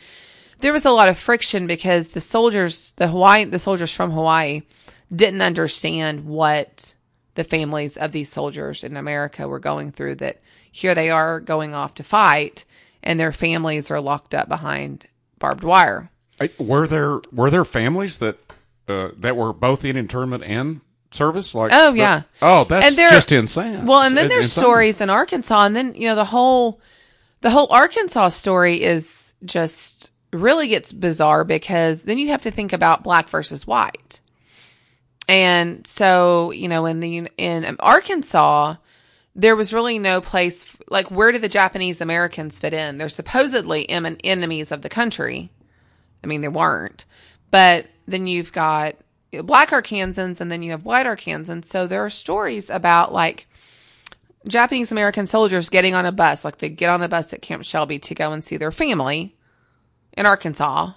[0.59, 4.63] there was a lot of friction because the soldiers, the Hawaii, the soldiers from Hawaii
[5.13, 6.93] didn't understand what
[7.35, 11.73] the families of these soldiers in America were going through that here they are going
[11.73, 12.65] off to fight
[13.01, 15.05] and their families are locked up behind
[15.39, 16.11] barbed wire.
[16.57, 18.39] Were there were there families that
[18.87, 20.81] uh, that were both in internment and
[21.11, 21.53] service?
[21.55, 22.23] Like, Oh, yeah.
[22.41, 23.85] oh, that's And there- just insane.
[23.85, 24.61] Well, and then It's there's insane.
[24.61, 26.79] stories in Arkansas, and then you know the whole
[27.41, 32.73] the whole Arkansas story is just really gets bizarre because then you have to think
[32.73, 34.19] about black versus white,
[35.27, 38.75] and so you know in the in Arkansas
[39.35, 42.97] there was really no place like where do the Japanese Americans fit in?
[42.97, 45.49] They're supposedly em- enemies of the country.
[46.23, 47.05] I mean, they weren't,
[47.51, 48.95] but then you've got
[49.31, 51.65] black Arkansans and then you have white Arkansans.
[51.65, 53.47] So there are stories about like
[54.47, 57.63] Japanese American soldiers getting on a bus, like they get on a bus at Camp
[57.63, 59.35] Shelby to go and see their family
[60.17, 60.93] in Arkansas,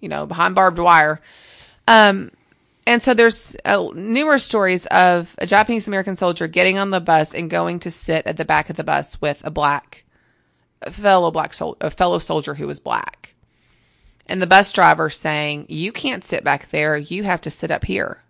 [0.00, 1.20] you know, behind barbed wire.
[1.88, 2.30] Um,
[2.86, 7.34] and so there's uh, numerous stories of a Japanese American soldier getting on the bus
[7.34, 10.04] and going to sit at the back of the bus with a black
[10.82, 13.29] a fellow black sol- a fellow soldier who was black.
[14.30, 16.96] And the bus driver saying, "You can't sit back there.
[16.96, 18.22] You have to sit up here."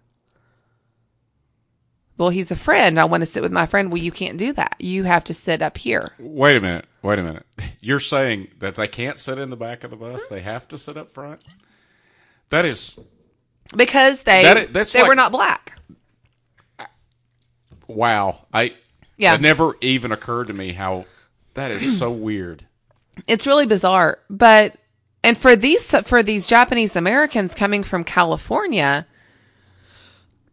[2.17, 2.99] Well, he's a friend.
[2.99, 3.91] I want to sit with my friend.
[3.91, 4.77] Well, you can't do that.
[4.79, 6.13] You have to sit up here.
[6.19, 6.87] Wait a minute.
[7.03, 7.47] Wait a minute.
[7.81, 10.27] You're saying that they can't sit in the back of the bus?
[10.27, 11.41] They have to sit up front?
[12.51, 12.99] That is
[13.77, 15.79] Because they That i- that's they were not black.
[17.87, 18.47] wow.
[18.53, 18.75] I
[19.17, 19.35] Yeah.
[19.35, 21.05] It never even occurred to me how
[21.55, 22.65] that is so weird.
[23.27, 24.19] It's really bizarre.
[24.29, 24.77] But
[25.23, 29.07] and for these for these Japanese Americans coming from California,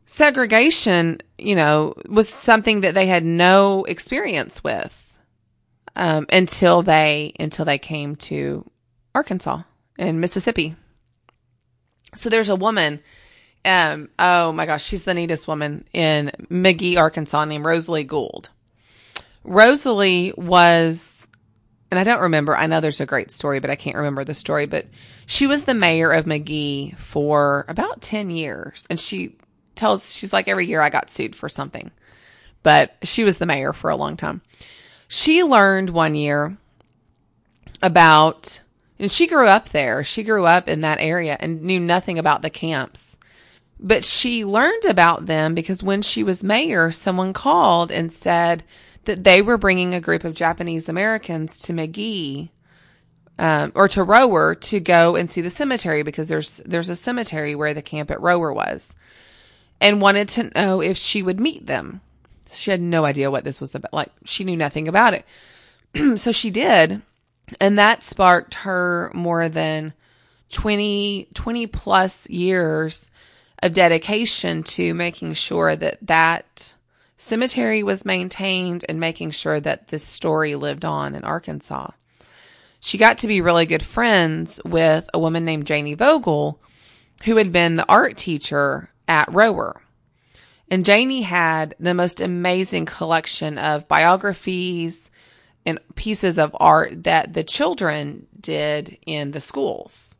[0.05, 5.19] segregation, you know, was something that they had no experience with
[5.95, 8.69] um, until they until they came to
[9.15, 9.61] Arkansas
[9.97, 10.75] and Mississippi.
[12.15, 13.01] So there's a woman.
[13.63, 18.49] Um, oh my gosh, she's the neatest woman in McGehee, Arkansas, named Rosalie Gould.
[19.43, 21.16] Rosalie was
[21.89, 22.55] and I don't remember.
[22.55, 24.65] I know there's a great story, but I can't remember the story.
[24.65, 24.87] But
[25.25, 28.85] she was the mayor of McGehee for about 10 years.
[28.89, 29.37] And she
[29.75, 31.91] tells, she's like, every year I got sued for something.
[32.63, 34.41] But she was the mayor for a long time.
[35.07, 36.57] She learned one year
[37.81, 38.61] about,
[38.99, 40.03] and she grew up there.
[40.03, 43.17] She grew up in that area and knew nothing about the camps.
[43.79, 48.63] But she learned about them because when she was mayor, someone called and said
[49.07, 52.49] that they were bringing a group of Japanese Americans to McGehee
[53.39, 57.55] um, or to Rohwer to go and see the cemetery because there's there's a cemetery
[57.55, 58.93] where the camp at Rohwer was,
[59.79, 62.01] and wanted to know if she would meet them.
[62.51, 63.93] She had no idea what this was about.
[63.93, 65.25] Like she knew nothing about it,
[66.19, 67.01] so she did,
[67.59, 69.93] and that sparked her more than
[70.51, 73.11] 20, 20 plus years
[73.61, 76.75] of dedication to making sure that that
[77.17, 81.91] cemetery was maintained and making sure that this story lived on in Arkansas.
[82.79, 86.61] She got to be really good friends with a woman named Janie Vogel,
[87.25, 89.79] who had been the art teacher at Rohwer.
[90.69, 95.09] And Janie had the most amazing collection of biographies
[95.65, 100.15] and pieces of art that the children did in the schools.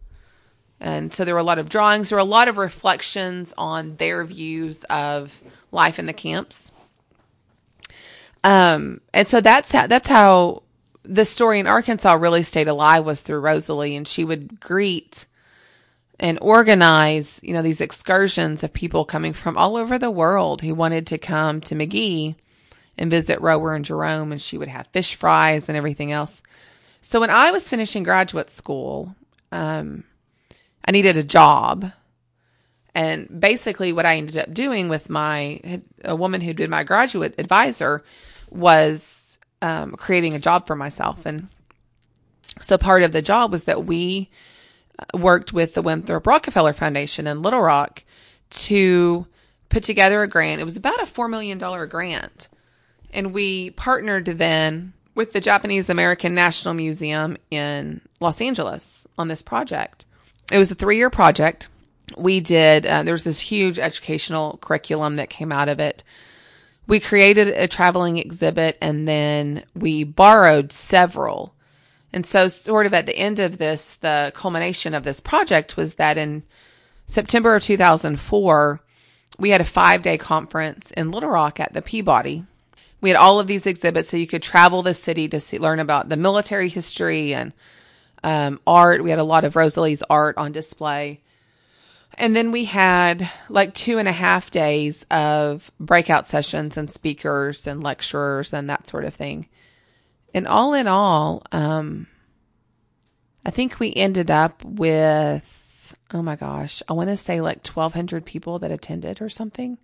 [0.79, 3.95] And so there were a lot of drawings, there were a lot of reflections on
[3.97, 5.41] their views of
[5.71, 6.71] life in the camps.
[8.43, 10.63] Um, and so that's how, that's how
[11.03, 15.25] the story in Arkansas really stayed alive was through Rosalie and she would greet
[16.19, 20.73] and organize, you know, these excursions of people coming from all over the world who
[20.73, 22.35] wanted to come to McGehee
[22.97, 26.41] and visit Rohwer and Jerome and she would have fish fries and everything else.
[27.01, 29.15] So when I was finishing graduate school,
[29.51, 30.03] um,
[30.83, 31.91] I needed a job.
[32.97, 37.35] And basically, what I ended up doing with my a woman who did my graduate
[37.37, 38.03] advisor
[38.49, 41.27] was um, creating a job for myself.
[41.27, 41.47] And
[42.59, 44.31] so part of the job was that we
[45.13, 48.03] worked with the Winthrop Rockefeller Foundation in Little Rock
[48.49, 49.27] to
[49.69, 50.59] put together a grant.
[50.59, 52.49] It was about a $4 million grant.
[53.13, 59.43] And we partnered then with the Japanese American National Museum in Los Angeles on this
[59.43, 60.05] project.
[60.51, 61.67] It was a three year project.
[62.16, 66.03] We did, uh, there was this huge educational curriculum that came out of it.
[66.88, 71.53] We created a traveling exhibit and then we borrowed several.
[72.14, 75.95] And so, sort of at the end of this, the culmination of this project was
[75.95, 76.43] that in
[77.05, 78.82] September of 2004,
[79.38, 82.45] we had a five day conference in Little Rock at the Peabody.
[83.01, 85.80] We had all of these exhibits so you could travel the city to see, learn
[85.80, 87.53] about the military history and
[88.24, 89.03] um, art.
[89.03, 91.22] We had a lot of Rosalie's art on display.
[92.18, 97.68] And then we had like two and a half days of breakout sessions and speakers
[97.68, 99.47] and lecturers and that sort of thing.
[100.34, 102.07] And all in all, um,
[103.45, 108.26] I think we ended up with, oh my gosh, I want to say like 1,200
[108.26, 109.78] people that attended or something.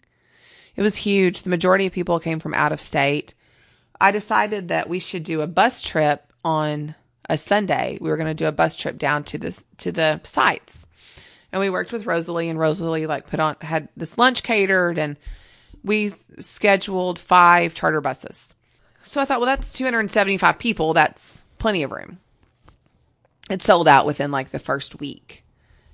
[0.76, 1.44] It was huge.
[1.44, 3.36] The majority of people came from out of state.
[4.02, 6.96] I decided that we should do a bus trip on
[7.30, 7.98] a Sunday.
[8.02, 10.86] We were going to do a bus trip down to this to the sites,
[11.54, 12.50] and we worked with Rosalie.
[12.50, 15.18] And Rosalie like put on had this lunch catered, and
[15.84, 18.56] we scheduled five charter buses.
[19.04, 20.94] So I thought, well, that's 275 people.
[20.94, 22.20] That's plenty of room.
[23.50, 25.44] It sold out within like the first week,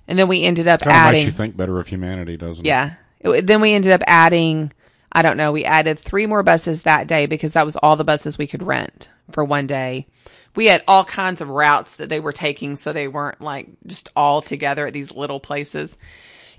[0.07, 1.20] and then we ended up Kind adding.
[1.26, 2.68] makes you think better of humanity, doesn't it?
[2.68, 2.93] Yeah.
[3.22, 4.72] Then we ended up adding,
[5.12, 8.05] I don't know, we added three more buses that day because that was all the
[8.05, 10.08] buses we could rent for one day.
[10.56, 14.10] We had all kinds of routes that they were taking, so they weren't like just
[14.16, 15.96] all together at these little places.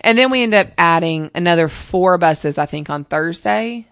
[0.00, 3.86] And then we ended up adding another four buses, I think, on Thursday.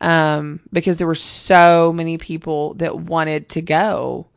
[0.00, 4.28] Um, because there were so many people that wanted to go.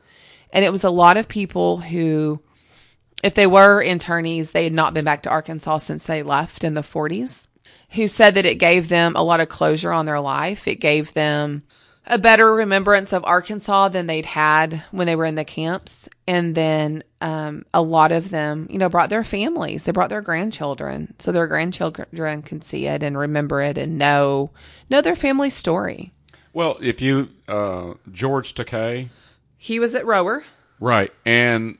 [0.52, 2.42] And it was a lot of people who,
[3.24, 6.74] if they were internees, they had not been back to Arkansas since they left in
[6.74, 7.48] the 40s,
[7.92, 10.68] who said that it gave them a lot of closure on their life.
[10.68, 11.64] It gave them
[12.06, 16.10] a better remembrance of Arkansas than they'd had when they were in the camps.
[16.28, 20.22] And then um, a lot of them, you know, brought their families, they brought their
[20.22, 24.52] grandchildren, so their grandchildren can see it and remember it and know
[24.90, 26.12] know their family story.
[26.52, 29.10] Well, if you uh, George Takei,
[29.58, 30.44] He was at Rohwer.
[30.80, 31.78] right, and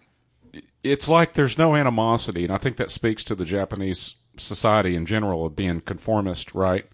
[0.84, 5.06] it's like there's no animosity, and I think that speaks to the Japanese society in
[5.06, 6.86] general of being conformist, right?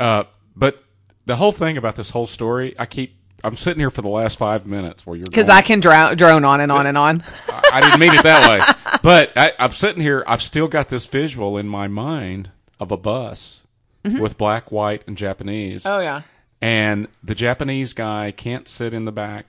[0.00, 0.24] Uh,
[0.56, 0.83] but
[1.26, 3.16] the whole thing about this whole story, I keep.
[3.42, 6.44] I'm sitting here for the last five minutes where you're Because I can drown, drone
[6.46, 7.22] on and on and on.
[7.72, 8.98] I didn't mean it that way.
[9.02, 10.24] But I, I'm sitting here.
[10.26, 12.50] I've still got this visual in my mind
[12.80, 13.62] of a bus
[14.02, 15.84] with black, white, and Japanese.
[15.84, 16.22] Oh yeah.
[16.60, 19.46] And the Japanese guy can't sit in the back.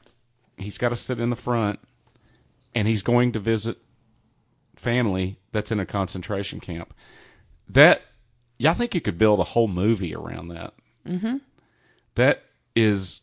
[0.57, 1.79] He's got to sit in the front.
[2.73, 3.77] And he's going to visit
[4.75, 6.93] family that's in a concentration camp.
[7.69, 8.01] That,
[8.57, 10.73] yeah, I think you could build a whole movie around that.
[11.07, 11.37] Mm-hmm.
[12.15, 12.43] That
[12.75, 13.21] is,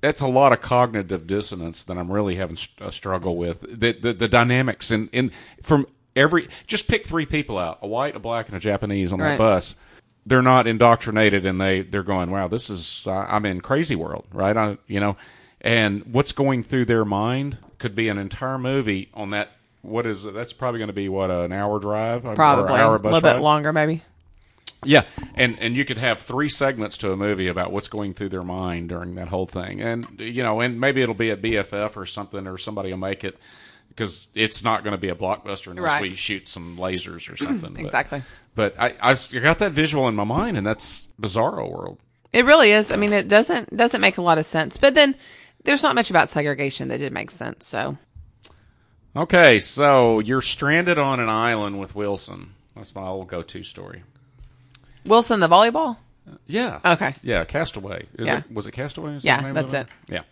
[0.00, 3.60] that's a lot of cognitive dissonance that I'm really having a struggle with.
[3.62, 8.14] The, the, the dynamics in, in, from every, just pick three people out, a white,
[8.16, 9.38] a black, and a Japanese on that Right.
[9.38, 9.74] bus
[10.28, 14.26] they're not indoctrinated and they they're going wow this is uh, i'm in crazy world
[14.32, 15.16] right I, you know
[15.60, 19.52] and what's going through their mind could be an entire movie on that
[19.82, 22.98] what is it that's probably going to be what an hour drive Probably hour a
[22.98, 23.34] little ride?
[23.34, 24.02] bit longer, maybe.
[24.86, 25.02] Yeah
[25.34, 28.42] and and you could have three segments to a movie about what's going through their
[28.44, 32.06] mind during that whole thing and you know and maybe it'll be a bff or
[32.06, 33.36] something or somebody will make it
[33.88, 36.02] because it's not going to be a blockbuster unless Right.
[36.02, 38.22] we shoot some lasers or something But- Exactly.
[38.54, 41.98] but I, I've got that visual in my mind, and that's Bizarro World.
[42.32, 42.90] It really is.
[42.90, 44.76] I mean, it doesn't doesn't make a lot of sense.
[44.76, 45.14] But then
[45.64, 47.66] there's not much about segregation that did make sense.
[47.66, 47.96] So
[49.14, 52.52] Okay, so you're stranded on an island with Wilson.
[52.74, 54.02] That's my old go-to story.
[55.06, 55.96] Wilson, the volleyball.
[56.46, 56.80] Yeah.
[56.84, 57.14] Okay.
[57.22, 58.06] Yeah, Castaway.
[58.18, 58.38] Is Yeah.
[58.38, 59.14] it, was it Castaway?
[59.14, 59.86] Is Yeah, the that's it.
[60.08, 60.22] Yeah.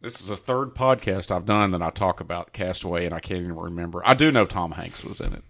[0.00, 3.40] This is a third podcast I've done that I talk about Castaway, and I can't
[3.40, 4.00] even remember.
[4.06, 5.42] I do know Tom Hanks was in it.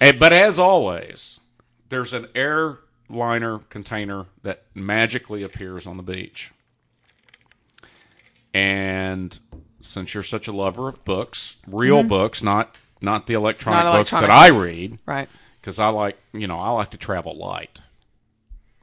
[0.00, 1.40] And, but as always,
[1.88, 6.52] there's an airliner container that magically appears on the beach.
[8.54, 9.38] And
[9.80, 13.92] since you're such a lover of books, real books, not not the electronic Mm-hmm.
[13.92, 15.28] Not books that electronic I read, Right.
[15.60, 17.80] Because I like you know I like to travel light.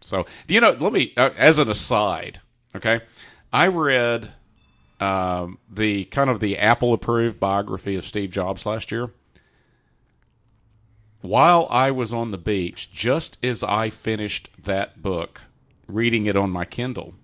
[0.01, 2.41] So you know, let me uh, as an aside,
[2.76, 3.01] okay,
[3.51, 4.34] I read
[4.99, 9.11] um, the kind of the Apple approved biography of Steve Jobs last year.
[11.21, 15.41] While I was on the beach, just as I finished that book,
[15.88, 17.15] reading it on my Kindle,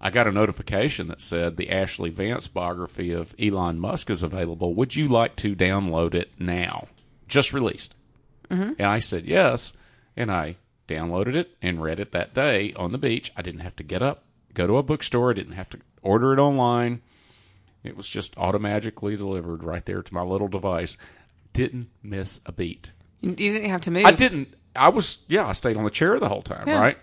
[0.00, 4.74] I got a notification that said the Ashley Vance biography of Elon Musk is available.
[4.74, 6.88] Would you like to download it now?
[7.26, 7.94] Just released.
[8.50, 8.72] Mm-hmm.
[8.78, 9.72] And I said yes,
[10.16, 10.56] and I
[10.88, 13.32] downloaded it and read it that day on the beach.
[13.36, 14.24] I didn't have to get up,
[14.54, 15.30] go to a bookstore.
[15.30, 17.02] I didn't have to order it online.
[17.82, 20.96] It was just automatically delivered right there to my little device.
[21.52, 22.92] Didn't miss a beat.
[23.20, 24.04] You, didn't have to move.
[24.04, 24.54] I didn't.
[24.74, 25.46] I was yeah.
[25.46, 26.80] I stayed on the chair the whole time, Yeah.
[26.80, 26.98] right?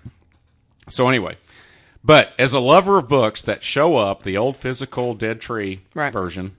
[0.90, 1.38] So anyway,
[2.04, 6.12] but as a lover of books that show up, the old physical Dead Tree Right.
[6.14, 6.56] version,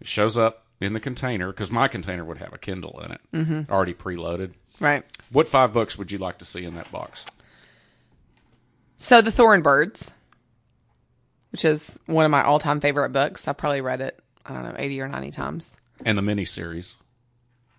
[0.00, 3.20] it shows up in the container because my container would have a Kindle in it,
[3.32, 3.72] mm-hmm.
[3.72, 4.52] already preloaded.
[4.80, 5.04] Right.
[5.30, 7.24] What five books would you like to see in that box?
[8.96, 10.14] So the Thorn Birds,
[11.52, 13.46] which is one of my all time favorite books.
[13.46, 14.18] I've probably read it.
[14.44, 15.76] I don't know, eighty or ninety times.
[16.04, 16.94] And the miniseries.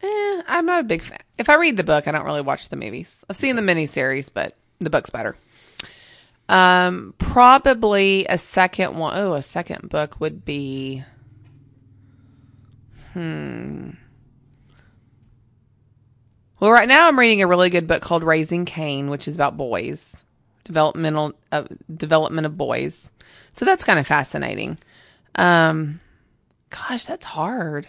[0.02, 1.20] Eh, I'm not a big fan.
[1.38, 3.24] If I read the book, I don't really watch the movies.
[3.30, 5.36] I've seen the miniseries, but the book's better.
[6.48, 9.18] Um, probably a second one.
[9.18, 11.04] Oh, a second book would be.
[13.16, 13.92] Hmm.
[16.60, 19.56] Well, right now I'm reading a really good book called Raising Cain, which is about
[19.56, 20.26] boys,
[20.66, 21.64] developmental uh,
[21.96, 23.10] development of boys.
[23.54, 24.78] So that's kind of fascinating.
[25.36, 26.02] Um,
[26.70, 27.88] gosh, that's hard.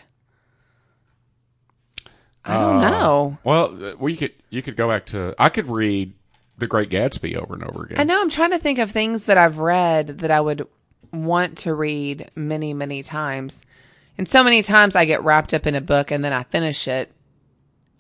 [2.45, 3.39] I don't Uh, know.
[3.43, 6.13] Well, we could you could go back to I could read
[6.59, 7.99] The Great Gatsby over and over again.
[7.99, 10.69] I know I'm trying to think of things that I've read that I would
[11.13, 13.63] want to read many, many times.
[14.19, 16.89] And so many times I get wrapped up in a book and then I finish
[16.89, 17.13] it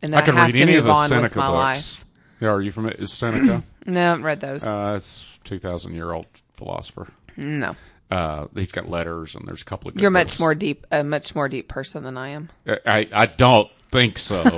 [0.02, 1.36] and then I I, can have read to any move of the on Seneca with
[1.36, 1.54] my books.
[1.96, 2.04] life.
[2.40, 2.96] Yeah, are you familiar?
[2.98, 3.62] Is Seneca?
[3.88, 4.64] No, I haven't read those.
[4.64, 7.08] uh, it's two thousand year old philosopher.
[7.36, 7.76] no.
[8.10, 9.94] Uh, he's got letters and there's a couple of.
[9.94, 10.40] Good You're much books.
[10.40, 12.50] more deep, a much more deep person than I am.
[12.66, 14.42] I I don't think so.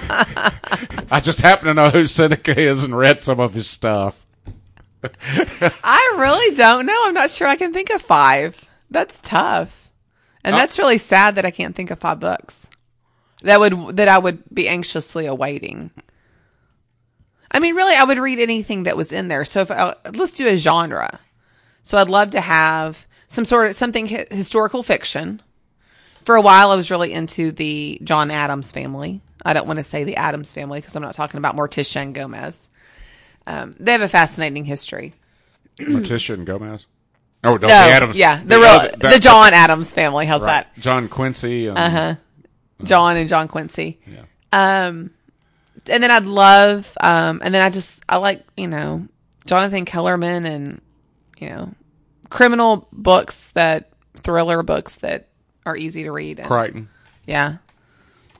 [0.00, 4.24] I just happen to know who Seneca is and read some of his stuff.
[5.04, 7.02] I really don't know.
[7.04, 8.64] I'm not sure I can think of five.
[8.90, 9.85] That's tough.
[10.46, 12.66] And Uh, that's really sad that I can't think of five books
[13.42, 15.90] that would that I would be anxiously awaiting.
[17.50, 19.44] I mean, really, I would read anything that was in there.
[19.44, 21.20] So if I, let's do a genre.
[21.84, 25.40] So I'd love to have some sort of something hi- historical fiction.
[26.24, 29.20] For a while, I was really into the John Adams family.
[29.44, 32.14] I don't want to say the Adams family because I'm not talking about Morticia and
[32.14, 32.68] Gomez.
[33.46, 35.14] Um, they have a fascinating history.
[35.78, 36.86] Morticia and Gomez.
[37.46, 38.16] Oh, no, the Adams.
[38.16, 40.26] yeah, the, real, other- the John Adams family.
[40.26, 40.66] How's right.
[40.74, 40.82] that?
[40.82, 41.66] John Quincy.
[41.68, 42.14] And, Uh-huh.
[42.84, 43.98] John and John Quincy.
[44.06, 44.22] Yeah.
[44.52, 45.10] Um,
[45.88, 49.06] and then I'd love, um, and then I just I like you know
[49.46, 50.80] Jonathan Kellerman and
[51.38, 51.72] you know
[52.28, 55.28] criminal books that thriller books that
[55.64, 56.38] are easy to read.
[56.40, 56.88] And, Crichton.
[57.26, 57.56] yeah.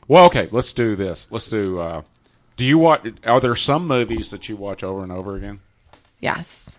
[0.09, 1.29] Well, okay, let's do this.
[1.31, 1.79] Let's do.
[1.79, 2.03] Uh,
[2.57, 3.07] do you watch?
[3.25, 5.61] Are there some movies that you watch over and over again?
[6.21, 6.76] Yes.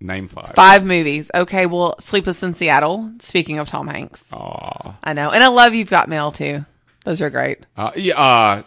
[0.00, 0.52] Name five.
[0.54, 1.30] Five movies.
[1.34, 1.66] Okay.
[1.66, 3.12] Well, Sleepless in Seattle.
[3.20, 4.96] Speaking of Tom Hanks, Aw.
[5.04, 6.64] I know, and I love You've Got Mail too.
[7.04, 7.66] Those are great.
[7.76, 8.18] Uh, yeah.
[8.18, 8.62] Uh,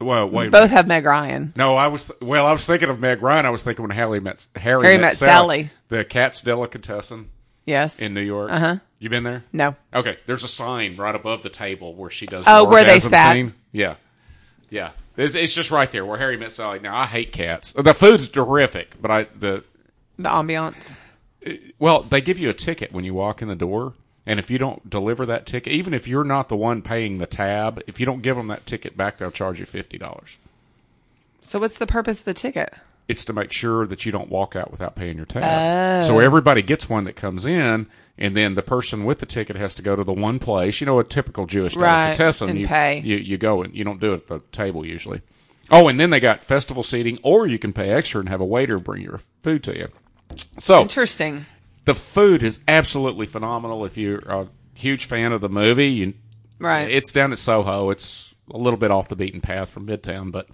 [0.00, 0.48] well, wait.
[0.48, 0.70] a Both minute.
[0.76, 1.52] have Meg Ryan.
[1.56, 2.10] No, I was.
[2.22, 3.46] Well, I was thinking of Meg Ryan.
[3.46, 5.70] I was thinking when Harry met Harry, Harry Met Sally.
[5.88, 7.30] the Katz's Delicatessen
[7.66, 7.98] Yes.
[7.98, 8.50] in New York.
[8.50, 8.76] Uh huh.
[9.00, 9.44] You been there?
[9.52, 9.76] No.
[9.94, 12.44] Okay, there's a sign right above the table where she does.
[12.46, 13.32] Oh, the where they orgasm sat.
[13.32, 13.54] Scene.
[13.72, 13.94] Yeah,
[14.70, 14.90] yeah.
[15.16, 16.78] It's, it's just right there where Harry met Sally.
[16.80, 17.72] Now I hate cats.
[17.72, 19.64] The food's terrific, but I the
[20.18, 20.98] The ambiance.
[21.78, 23.94] well they give you a ticket when you walk in the door,
[24.26, 27.26] and if you don't deliver that ticket, even if you're not the one paying the
[27.26, 30.36] tab, if you don't give them that ticket back, they'll charge you fifty dollars.
[31.40, 32.74] So what's the purpose of the ticket?
[33.06, 36.02] It's to make sure that you don't walk out without paying your tab.
[36.02, 36.06] Oh.
[36.06, 37.86] So everybody gets one that comes in,
[38.18, 40.80] and then the person with the ticket has to go to the one place.
[40.80, 42.50] You know, a typical Jewish Right, delicatessen.
[42.50, 43.00] and you, pay.
[43.00, 45.22] You, you go and you don't do it at the table usually.
[45.70, 48.44] Oh, and then they got festival seating, or you can pay extra and have a
[48.44, 49.88] waiter bring your food to you.
[50.58, 51.46] So Interesting.
[51.84, 53.84] the food is absolutely phenomenal.
[53.84, 56.14] If you're a huge fan of the movie, you,
[56.58, 56.90] Right.
[56.90, 57.90] It's down at Soho.
[57.90, 60.48] It's a little bit off the beaten path from Midtown, but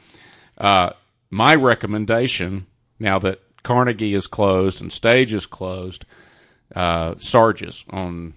[0.58, 0.90] uh,
[1.30, 2.66] my recommendation
[2.98, 6.04] now that Carnegie is closed and Stage is closed,
[6.74, 8.34] uh, Sarge's on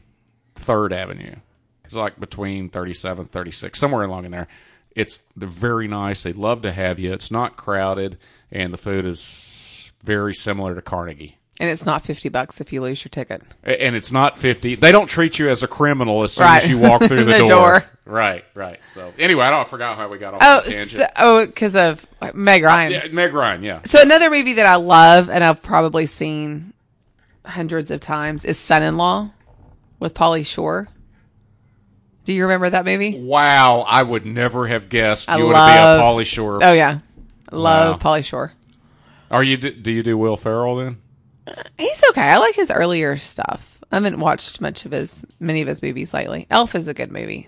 [0.56, 1.36] Third Avenue.
[1.84, 4.48] It's like between 37th, 36th, somewhere along in there.
[4.96, 6.24] It's they're very nice.
[6.24, 7.14] They'd love to have you.
[7.14, 8.18] It's not crowded,
[8.52, 9.22] and the food is
[10.04, 11.38] very similar to Carnegie.
[11.60, 13.42] And it's not 50 bucks if you lose your ticket.
[13.64, 14.76] And it's not 50.
[14.76, 16.64] They don't treat you as a criminal as soon Right.
[16.64, 17.48] as you walk through the, The door.
[17.48, 17.84] door.
[18.06, 18.80] Right, right.
[18.94, 21.02] So anyway, I don't I forgot how we got off Oh, the tangent.
[21.02, 22.92] so, oh, because of Meg uh, Ryan.
[22.92, 23.82] yeah, Meg Ryan, yeah.
[23.86, 26.74] So another movie that I love and I've probably seen
[27.44, 29.32] hundreds of times is Son-in-Law
[30.00, 30.88] with Pauly Shore.
[32.24, 33.20] Do you remember that movie?
[33.20, 36.60] Wow, I would never have guessed I you would be a Pauly Shore.
[36.62, 37.00] Oh yeah,
[37.52, 38.12] love Wow.
[38.16, 38.52] Pauly Shore.
[39.30, 39.58] Are you?
[39.58, 40.98] Do you do Will Ferrell then?
[41.78, 42.22] He's okay.
[42.22, 43.80] I like his earlier stuff.
[43.92, 46.48] I haven't watched much of his many of his movies lately.
[46.50, 47.48] Elf is a good movie.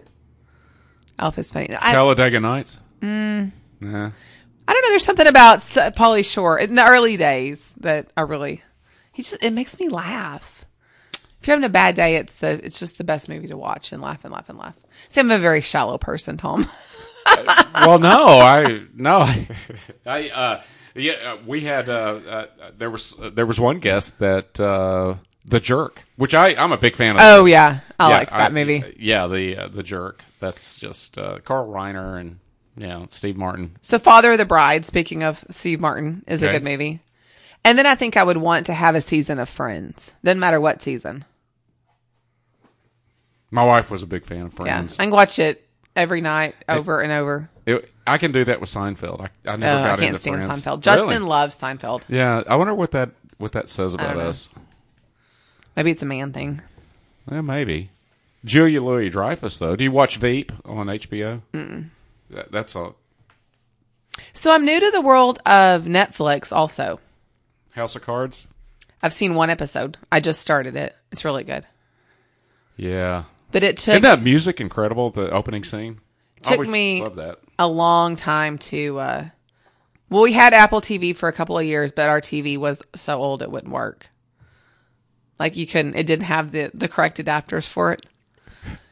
[1.18, 1.76] Elf is funny.
[1.78, 2.80] I, Talladega Nights.
[3.02, 3.52] Mm.
[3.82, 4.12] Nah.
[4.68, 4.90] I don't know.
[4.90, 8.62] There's something about Pauly Shore in the early days that I really.
[9.12, 10.66] He just it makes me laugh.
[11.42, 13.92] If you're having a bad day, it's the it's just the best movie to watch
[13.92, 14.76] and laugh and laugh and laugh.
[15.10, 16.70] See, I'm a very shallow person, Tom.
[17.76, 19.30] well, no, I no,
[20.06, 20.62] I uh,
[20.96, 21.94] yeah, uh, we had uh,
[22.28, 22.46] uh,
[22.78, 25.16] there was uh, there was one guest that uh,
[25.46, 27.22] the jerk, which I I'm a big fan of.
[27.22, 28.96] oh yeah, I Yeah, like that movie.
[29.00, 30.24] Yeah, the uh, the jerk.
[30.40, 32.40] That's just uh, Carl Reiner and
[32.78, 33.78] you know Steve Martin.
[33.82, 34.86] So, Father of the Bride.
[34.86, 37.02] Speaking of Steve Martin, is a good movie.
[37.66, 40.14] And then I think I would want to have a season of Friends.
[40.24, 41.26] Doesn't matter what season.
[43.52, 44.96] My wife was a big fan of Yeah, Friends.
[45.00, 47.50] I can watch it every night over and over.
[47.66, 49.22] It- I can do that with Seinfeld.
[49.22, 50.62] I, I never Oh, I got can't into stand Friends.
[50.64, 50.82] Seinfeld.
[50.82, 51.30] Justin Really?
[51.30, 52.02] loves Seinfeld.
[52.08, 54.50] Yeah, I wonder what that what that says about us.
[55.76, 56.62] Maybe it's a man thing.
[57.32, 57.92] Yeah, maybe.
[58.44, 59.76] Julia Louis Dreyfus, though.
[59.76, 61.42] Do you watch Veep on HBO?
[62.32, 62.94] That, that's a
[64.34, 66.52] So I'm new to the world of Netflix.
[66.52, 67.00] Also,
[67.72, 68.48] House of Cards.
[69.02, 69.98] I've seen one episode.
[70.12, 70.96] I just started it.
[71.12, 71.66] It's really good.
[72.78, 73.24] Yeah.
[73.52, 75.10] But it took Isn't that music incredible?
[75.12, 76.00] The opening scene.
[76.40, 77.40] I Took always me- Love that.
[77.60, 78.98] A long time to.
[78.98, 79.26] uh
[80.10, 83.20] Well, we had Apple TV for a couple of years, but our TV was so
[83.20, 84.08] old it wouldn't work.
[85.38, 85.96] Like you couldn't.
[85.96, 88.06] It didn't have the the correct adapters for it.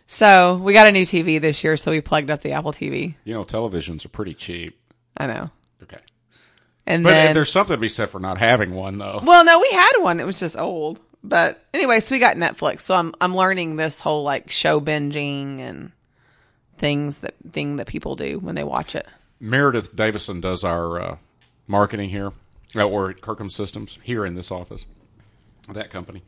[0.05, 3.15] So we got a new TV this year, so we plugged up the Apple TV.
[3.26, 4.80] You know, televisions are pretty cheap.
[5.18, 5.49] I know.
[5.84, 5.97] Okay.
[6.86, 9.20] And But then there's something to be said for not having one, though.
[9.22, 10.22] Well, no, we had one.
[10.22, 11.01] It was just old.
[11.22, 12.82] But anyway, so we got Netflix.
[12.82, 15.91] So I'm I'm learning this whole like show binging and
[16.78, 19.07] things that thing that people do when they watch it.
[19.39, 21.17] Meredith Davison does our uh,
[21.67, 22.32] marketing here,
[22.75, 24.86] or at Kirkham Systems here in this office,
[25.71, 26.23] that company.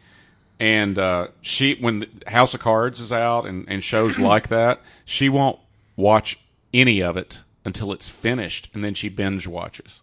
[0.60, 4.82] And uh, she, when the House of Cards is out and, and shows like that,
[5.06, 5.60] she won't
[5.95, 6.39] watch
[6.74, 10.02] any of it until it's finished, and then she binge watches.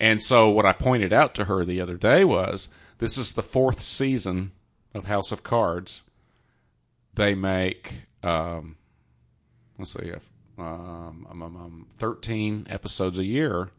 [0.00, 2.68] And so, what I pointed out to her the other day was
[2.98, 4.52] this is the fourth season
[4.94, 6.02] of House of Cards.
[7.14, 8.76] They make, um,
[9.82, 13.70] let's see, if, um, um, um, um, 13 episodes a year.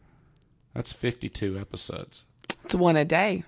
[0.74, 2.26] That's 52 episodes.
[2.64, 3.44] It's one a day,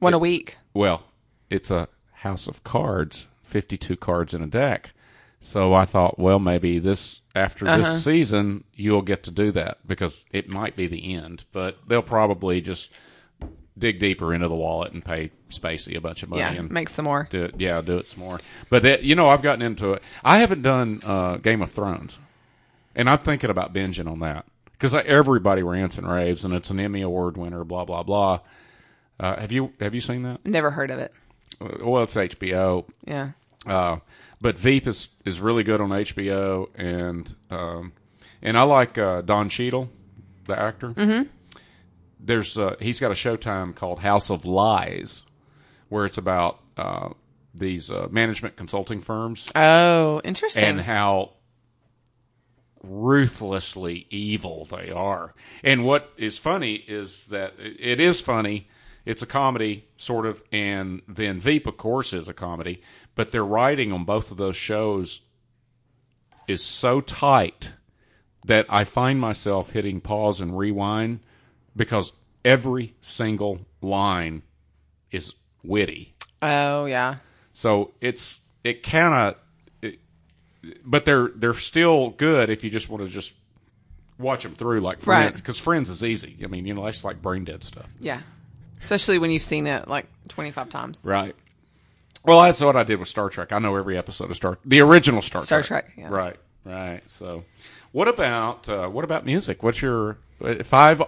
[0.00, 0.58] one a week.
[0.74, 1.04] Well,
[1.48, 4.92] it's a House of Cards, 52 cards in a deck.
[5.40, 7.78] So I thought, well, maybe this after Uh-huh.
[7.78, 12.02] this season, you'll get to do that because it might be the end, but they'll
[12.02, 12.90] probably just
[13.76, 16.88] dig deeper into the wallet and pay Spacey a bunch of money Yeah, and make
[16.88, 17.26] some more.
[17.30, 17.54] do it.
[17.58, 18.38] Yeah, do it some more.
[18.70, 20.02] But that, you know, I've gotten into it.
[20.24, 22.18] I haven't done uh, Game of Thrones,
[22.94, 26.78] and I'm thinking about binging on that because everybody rants and raves, and it's an
[26.80, 27.64] Emmy Award winner.
[27.64, 28.40] Blah blah blah.
[29.18, 30.44] Uh, have you have you seen that?
[30.46, 31.12] Never heard of it.
[31.60, 32.84] Uh, Well, it's HBO.
[33.06, 33.30] Yeah.
[33.66, 33.98] Uh,
[34.40, 37.92] but Veep is, is really good on HBO, and um,
[38.42, 39.88] and I like uh, Don Cheadle,
[40.46, 40.90] the actor.
[40.90, 41.28] Mm-hmm.
[42.26, 45.24] There's uh, he's got a Showtime called House of Lies,
[45.90, 47.10] where it's about uh,
[47.54, 50.64] these uh, management consulting firms Oh, interesting.
[50.64, 51.32] and how
[52.82, 55.34] ruthlessly evil they are.
[55.62, 58.68] And what is funny is that it it is funny.
[59.04, 62.80] It's a comedy, sort of, and then Veep, of course, is a comedy.
[63.14, 65.20] But their writing on both of those shows
[66.48, 67.74] is so tight
[68.46, 71.20] that I find myself hitting pause and rewind
[71.76, 72.12] because
[72.44, 74.42] every single line
[75.10, 76.14] is witty.
[76.42, 77.16] oh, yeah.
[77.52, 79.36] So it's it kind
[79.84, 79.92] of,
[80.84, 83.32] but they're they're still good if you just want to just
[84.18, 85.34] watch them through like Friends Right.
[85.36, 86.38] because Friends is easy.
[86.42, 88.20] I mean, you know, that's like brain dead stuff, Yeah.
[88.80, 91.00] Especially when you've seen it like 25 times.
[91.04, 91.34] right?
[92.24, 93.52] Well, that's what I did with Star Trek.
[93.52, 95.46] I know every episode of Star the original Star, Trek.
[95.46, 96.08] Star Trek, yeah.
[96.08, 97.02] Right, right.
[97.06, 97.44] So,
[97.94, 99.62] what about uh, what about music?
[99.62, 100.18] What's your
[100.64, 101.00] five?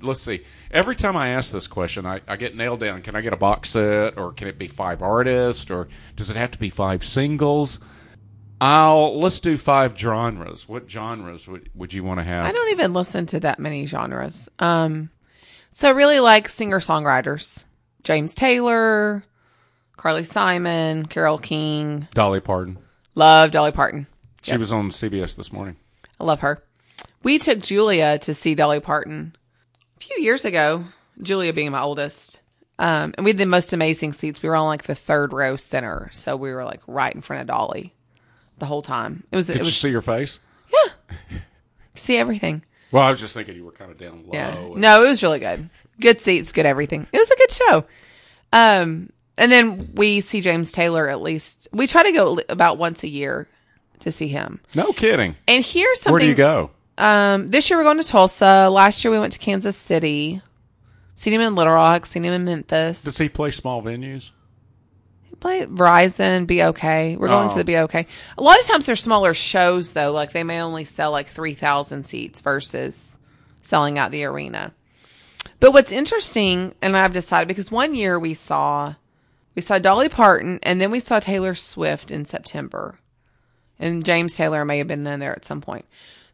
[0.00, 0.42] Let's see.
[0.70, 3.02] Every time I ask this question, I, I get nailed down.
[3.02, 6.36] Can I get a box set, or can it be five artists, or does it
[6.36, 7.78] have to be five singles?
[8.58, 10.66] I'll let's do five genres.
[10.66, 12.46] What genres would would you want to have?
[12.46, 14.48] I don't even listen to that many genres.
[14.58, 15.10] Um,
[15.70, 17.66] so I really like singer songwriters
[18.02, 19.22] James Taylor,
[19.98, 22.08] Carly Simon, Carole King.
[22.14, 22.78] Dolly Parton.
[23.14, 24.06] Love Dolly Parton.
[24.40, 25.76] She was on CBS this morning.
[26.20, 26.62] I love her.
[27.22, 29.34] We took Julia to see Dolly Parton
[29.96, 30.84] a few years ago,
[31.20, 32.40] Julia being my oldest.
[32.78, 34.42] Um, and we had the most amazing seats.
[34.42, 36.08] We were on like the third row center.
[36.12, 37.94] So we were like right in front of Dolly
[38.58, 39.24] the whole time.
[39.32, 40.38] It was, Did it you was, see your face?
[40.72, 41.38] Yeah.
[41.94, 42.64] see everything.
[42.92, 44.30] Well, I was just thinking you were kind of down low.
[44.32, 44.56] Yeah.
[44.56, 45.68] and- No, it was really good.
[46.00, 47.06] Good seats, good everything.
[47.12, 47.84] It was a good show.
[48.52, 51.68] Um, and then we see James Taylor at least.
[51.72, 53.48] We try to go about once a year
[54.00, 54.60] to see him.
[54.74, 55.36] no kidding.
[55.48, 56.12] And here's something.
[56.12, 56.70] Where do you go?
[56.98, 58.68] Um, this year we're going to Tulsa.
[58.70, 60.42] Last year we went to Kansas City.
[61.14, 62.06] Seen him in Little Rock.
[62.06, 63.02] Seen him in Memphis.
[63.02, 64.30] Does he play small venues?
[65.24, 67.18] He at Verizon, BOK.
[67.18, 67.52] We're going Oh.
[67.56, 67.94] to the BOK.
[68.36, 72.04] A lot of times they're smaller shows though, like they may only sell like 3,000
[72.04, 73.16] seats versus
[73.62, 74.72] selling out the arena.
[75.58, 78.94] But what's interesting, and I've decided because one year we saw,
[79.54, 82.98] we saw Dolly Parton and then we saw Taylor Swift in September.
[83.80, 85.86] And James Taylor may have been in there at some point.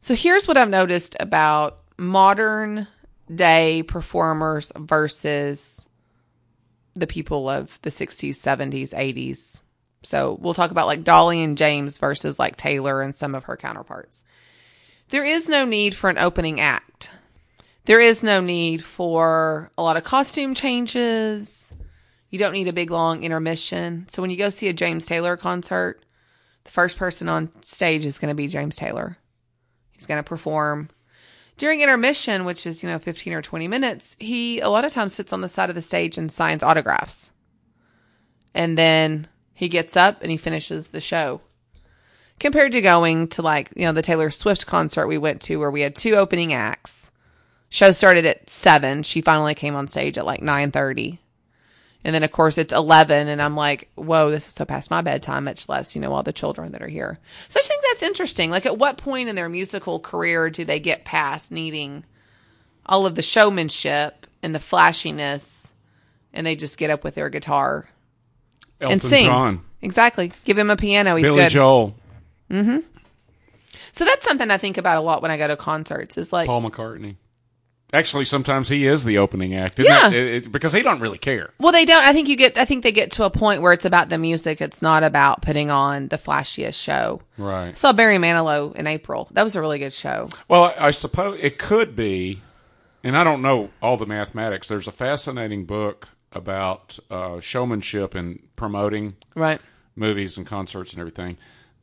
[0.02, 2.86] So here's what I've noticed about modern
[3.34, 5.88] day performers versus
[6.94, 9.62] the people of the 60s, 70s, 80s.
[10.02, 13.56] So we'll talk about like Dolly and James versus like Taylor and some of her
[13.56, 14.22] counterparts.
[15.10, 17.10] There is no need for an opening act.
[17.84, 21.72] There is no need for a lot of costume changes.
[22.30, 24.06] You don't need a big long intermission.
[24.10, 26.04] So when you go see a James Taylor concert,
[26.66, 29.16] the first person on stage is going to be James Taylor.
[29.92, 30.90] He's going to perform.
[31.56, 35.14] During intermission, which is, you know, 15 or 20 minutes, he a lot of times
[35.14, 37.32] sits on the side of the stage and signs autographs.
[38.52, 41.40] And then he gets up and he finishes the show.
[42.38, 45.70] Compared to going to like, you know, the Taylor Swift concert we went to where
[45.70, 47.10] we had two opening acts.
[47.70, 49.02] Show started at 7.
[49.02, 51.18] She finally came on stage at like 9:30.
[52.06, 55.02] And then of course it's 11 and I'm like, whoa, this is so past my
[55.02, 57.18] bedtime, much less, you know, all the children that are here.
[57.48, 58.48] So I just think that's interesting.
[58.48, 62.04] Like at what point in their musical career do they get past needing
[62.86, 65.72] all of the showmanship and the flashiness
[66.32, 67.88] and they just get up with their guitar
[68.80, 69.26] Elton and sing?
[69.26, 70.30] John, Exactly.
[70.44, 71.16] Give him a piano.
[71.16, 71.50] He's Billy good.
[71.50, 71.96] Joel,
[72.48, 72.78] mm-hmm.
[73.90, 76.46] So that's something I think about a lot when I go to concerts is like,
[76.46, 77.16] Paul McCartney.
[77.92, 80.08] Actually, sometimes he is the opening act, isn't Yeah.
[80.08, 80.14] it?
[80.14, 81.50] It- it- because he don't really care.
[81.60, 83.72] well, they don't, I think you get, I think they get to a point where
[83.72, 84.60] it's about the music.
[84.60, 87.20] It's not about putting on the flashiest show.
[87.38, 87.68] Right.
[87.68, 89.28] I saw Barry Manilow in April.
[89.30, 90.28] That was a really good show.
[90.48, 92.42] Well, I suppose it could be,
[93.04, 94.66] and I don't know all the mathematics.
[94.66, 99.60] There's a fascinating book about uh, showmanship and promoting Right.
[99.94, 101.38] movies and concerts and everything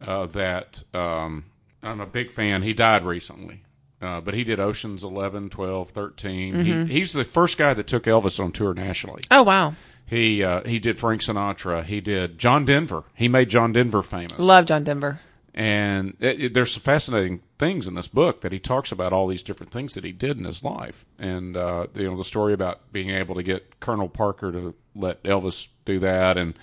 [0.05, 1.45] uh, that um,
[1.81, 2.61] I'm a big fan.
[2.61, 3.63] He died recently.
[4.03, 6.65] Uh, but he did Oceans 11, 12, 13.
[6.87, 9.23] He, he's the first guy that took Elvis on tour nationally.
[9.31, 9.75] Oh, wow.
[10.05, 11.85] He uh, he did Frank Sinatra.
[11.85, 13.05] He did John Denver.
[13.15, 14.37] He made John Denver famous.
[14.37, 15.21] Love John Denver.
[15.55, 19.27] And it, it- there's some fascinating things in this book that he talks about all
[19.27, 22.53] these different things that he did in his life, and uh, you know the story
[22.53, 26.53] about being able to get Colonel Parker to let Elvis do that, and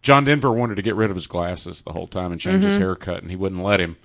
[0.00, 2.78] John Denver wanted to get rid of his glasses the whole time and change his
[2.78, 3.96] haircut, and he wouldn't let him.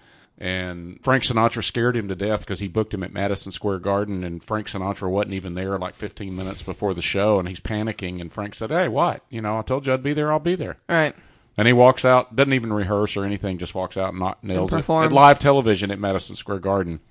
[0.42, 4.24] And Frank Sinatra scared him to death because he booked him at Madison Square Garden,
[4.24, 8.20] and Frank Sinatra wasn't even there like 15 minutes before the show, and he's panicking.
[8.20, 9.24] And Frank said, "Hey, what?
[9.30, 10.32] You know, I told you I'd be there.
[10.32, 11.16] I'll be there." All right.
[11.58, 14.74] And he walks out, doesn't even rehearse or anything, just walks out and not nails
[14.74, 17.02] it at live television at Madison Square Garden.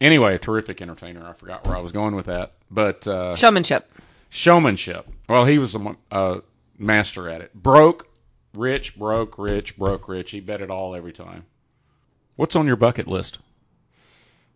[0.00, 1.26] Anyway, a terrific entertainer.
[1.28, 3.92] I forgot where I was going with that, but uh, Showmanship.
[4.30, 5.06] showmanship.
[5.28, 6.40] Well, he was a uh,
[6.78, 7.52] master at it.
[7.52, 8.08] Broke,
[8.54, 10.30] rich, broke, rich, broke, rich.
[10.30, 11.44] He bet it all every time.
[12.38, 13.40] What's on your bucket list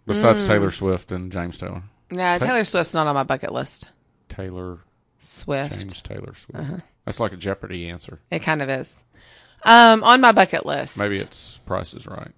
[0.07, 1.83] besides Taylor Swift and James Taylor?
[2.13, 3.91] Yeah, Taylor Swift's not on my bucket list.
[4.29, 4.79] Taylor
[5.19, 5.75] Swift.
[5.75, 6.83] James Taylor Swift.
[7.05, 8.21] That's like a Jeopardy answer.
[8.31, 8.95] It kind of is.
[9.65, 10.97] Um, on my bucket list.
[10.97, 12.31] Maybe it's Price is Right.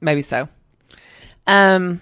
[0.00, 0.48] Maybe so.
[1.46, 2.00] Um,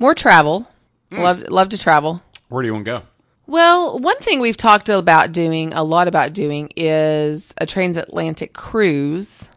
[0.00, 0.68] more travel.
[1.12, 2.20] Love love to travel.
[2.48, 3.02] Where do you want to go?
[3.46, 9.48] Well, one thing we've talked about doing a lot about doing is a transatlantic cruise.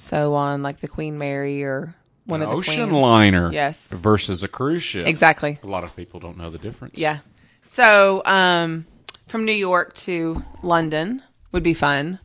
[0.00, 1.94] So on like the Queen Mary or
[2.24, 2.92] one An of the ocean queens.
[3.02, 3.88] liner Yes.
[3.88, 5.06] versus a cruise ship.
[5.08, 5.58] Exactly.
[5.62, 6.98] A lot of people don't know the difference.
[6.98, 7.18] Yeah.
[7.64, 8.86] So, um,
[9.26, 11.22] from New York to London
[11.52, 12.18] would be fun.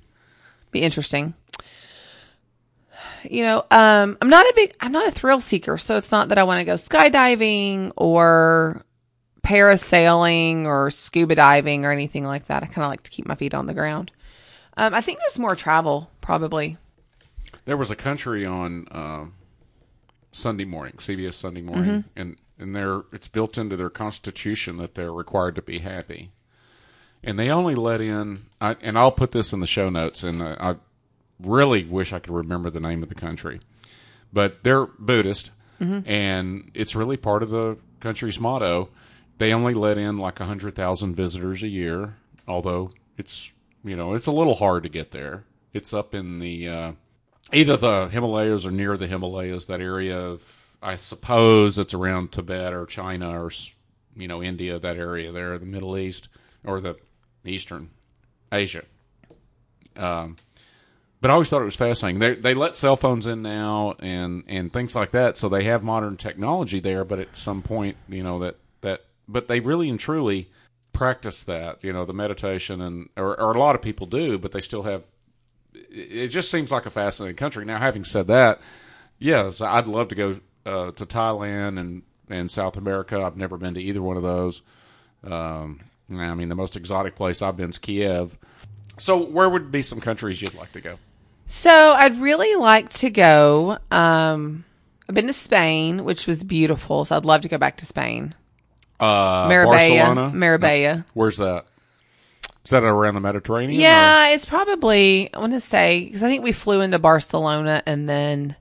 [0.71, 1.33] Be interesting.
[3.29, 6.29] You know, um, I'm not a big, I'm not a thrill seeker, so it's not
[6.29, 8.83] that I want to go skydiving or
[9.41, 12.63] parasailing or scuba diving or anything like that.
[12.63, 14.11] I kind of like to keep my feet on the ground.
[14.77, 16.77] Um, I think just more travel, probably.
[17.65, 19.33] There was a country on um,
[20.31, 22.19] Sunday morning, CBS Sunday morning, Mm-hmm.
[22.19, 26.31] and and they're it's built into their constitution that they're required to be happy,
[27.23, 28.43] and they only let in.
[28.61, 30.75] I, and I'll put this in the show notes, and uh, I
[31.39, 33.59] really wish I could remember the name of the country,
[34.31, 35.51] but they're Buddhist,
[35.81, 36.07] Mm-hmm.
[36.09, 38.89] and it's really part of the country's motto.
[39.39, 42.15] They only let in like a hundred thousand visitors a year,
[42.47, 43.51] although it's
[43.83, 45.43] you know it's a little hard to get there.
[45.73, 46.91] It's up in the uh,
[47.53, 49.65] either the Himalayas or near the Himalayas.
[49.65, 50.41] That area of
[50.81, 53.51] I suppose it's around Tibet or China or
[54.15, 54.79] you know India.
[54.79, 56.27] That area there, the Middle East
[56.63, 56.97] or the
[57.45, 57.89] Eastern
[58.51, 58.83] Asia.
[59.95, 60.37] Um,
[61.23, 62.19] but I always thought it was fascinating.
[62.19, 65.81] They they let cell phones in now and and things like that, so they have
[65.81, 67.05] modern technology there.
[67.05, 70.49] But at some point, you know that that but they really and truly
[70.91, 71.81] practice that.
[71.81, 74.83] You know the meditation and or, or a lot of people do, but they still
[74.83, 75.03] have.
[75.93, 77.65] It just seems like a fascinating country.
[77.65, 78.59] Now, having said that,
[79.19, 83.21] yes, I'd love to go uh, to Thailand and and South America.
[83.21, 84.61] I've never been to either one of those.
[85.23, 85.81] Um,
[86.11, 88.37] I mean, the most exotic place I've been is Kiev.
[88.97, 90.97] So, where would be some countries you'd like to go?
[91.45, 93.77] So I'd really like to go.
[93.91, 94.65] Um,
[95.07, 97.05] I've been to Spain, which was beautiful.
[97.05, 98.33] So I'd love to go back to Spain.
[98.99, 99.75] Uh, Marbella.
[99.75, 100.29] Barcelona.
[100.33, 101.05] Marbella.
[101.13, 101.65] Where's that?
[102.65, 103.79] Is that around the Mediterranean?
[103.79, 108.07] Yeah, it's probably I want to say because I think we flew into Barcelona and
[108.07, 108.55] then,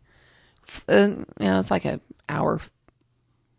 [0.88, 2.60] uh, you know, it's like an hour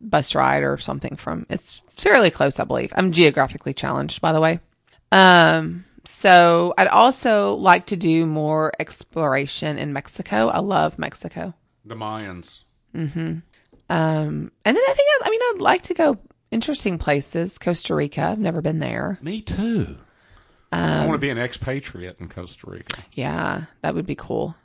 [0.01, 1.45] bus ride or something from.
[1.49, 2.91] It's fairly close, I believe.
[2.95, 4.59] I'm geographically challenged, by the way.
[5.11, 10.49] Um, so I'd also like to do more exploration in Mexico.
[10.49, 11.53] I love Mexico.
[11.85, 12.63] The Mayans.
[13.89, 16.17] Um, and then I think I, I mean I'd like to go
[16.51, 17.57] interesting places.
[17.57, 18.21] Costa Rica.
[18.23, 19.17] I've never been there.
[19.21, 19.97] Me too.
[20.73, 23.03] I want to um, be an expatriate in Costa Rica.
[23.13, 24.55] Yeah, that would be cool.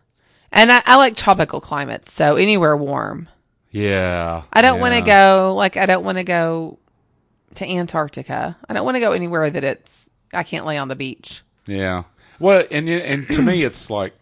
[0.51, 3.29] And I, I like tropical climates, so anywhere warm.
[3.71, 4.43] Yeah.
[4.53, 6.79] I don't want to go like I don't want to go
[7.57, 8.57] to Antarctica.
[8.69, 11.43] I don't want to go anywhere that it's I can't lay on the beach.
[11.67, 12.05] Yeah.
[12.39, 14.15] Well, and and to me, it's like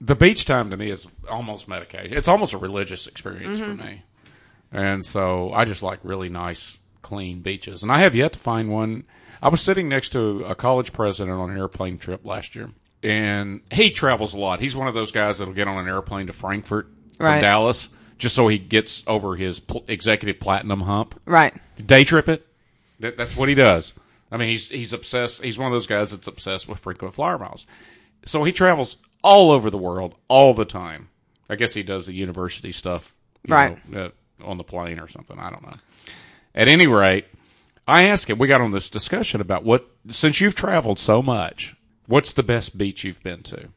[0.00, 0.70] the beach time.
[0.70, 2.16] To me, is almost medication.
[2.16, 3.84] It's almost a religious experience for mm-hmm.
[3.84, 4.02] me.
[4.72, 7.82] And so I just like really nice, clean beaches.
[7.84, 9.04] And I have yet to find one.
[9.40, 12.70] I was sitting next to a college president on an airplane trip last year,
[13.02, 14.58] and he travels a lot.
[14.60, 17.40] He's one of those guys that'll get on an airplane to Frankfurt from Right.
[17.40, 17.88] Dallas
[18.18, 21.52] just so he gets over his pl- executive platinum hump Right.
[21.84, 22.46] day trip it.
[23.00, 23.92] That, that's what he does.
[24.32, 25.42] I mean, he's he's obsessed.
[25.44, 27.66] He's one of those guys that's obsessed with frequent flyer miles.
[28.24, 31.08] So he travels all over the world all the time.
[31.50, 33.14] I guess he does the university stuff,
[33.46, 33.88] you Right.
[33.90, 34.06] know,
[34.40, 35.38] uh, on the plane or something.
[35.38, 35.74] I don't know.
[36.54, 37.26] At any rate,
[37.86, 38.38] I asked him.
[38.38, 41.74] We got on this discussion about what since you've traveled so much,
[42.06, 43.68] what's the best beach you've been to?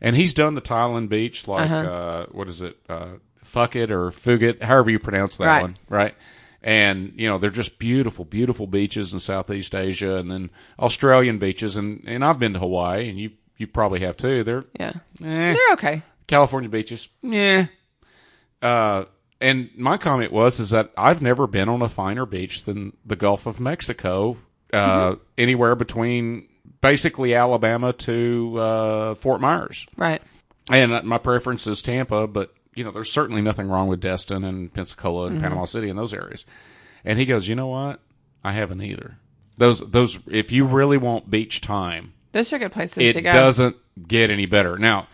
[0.00, 1.88] And he's done the Thailand beach, like Uh-huh.
[1.90, 3.12] uh, what is it, uh,
[3.44, 5.62] Fuck it or Fugit, however you pronounce that Right.
[5.62, 6.14] one, right?
[6.62, 11.76] And you know they're just beautiful, beautiful beaches in Southeast Asia, and then Australian beaches,
[11.76, 14.42] and and I've been to Hawaii, and you you probably have too.
[14.44, 14.92] They're Yeah.
[15.22, 15.52] eh.
[15.54, 16.02] They're okay.
[16.28, 17.66] California beaches, yeah.
[18.62, 19.04] Uh,
[19.42, 23.16] and my comment was is that I've never been on a finer beach than the
[23.16, 24.38] Gulf of Mexico,
[24.72, 26.48] uh, anywhere between
[26.80, 29.86] basically Alabama to uh, Fort Myers.
[29.96, 30.22] Right.
[30.70, 34.72] And my preference is Tampa, but you know, there's certainly nothing wrong with Destin and
[34.72, 36.46] Pensacola and Panama City and those areas.
[37.04, 38.00] And he goes, you know what?
[38.44, 39.16] I haven't either.
[39.58, 43.32] Those those if you really want beach time, Those are good places it to go.
[43.32, 43.76] doesn't
[44.08, 44.78] get any better.
[44.78, 45.08] Now,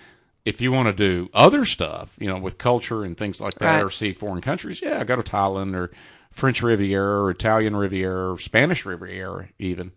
[0.49, 3.75] if you want to do other stuff, you know, with culture and things like that,
[3.77, 3.85] Right.
[3.85, 5.91] or see foreign countries, yeah, go to Thailand or
[6.31, 9.93] French Riviera or Italian Riviera or Spanish Riviera, even.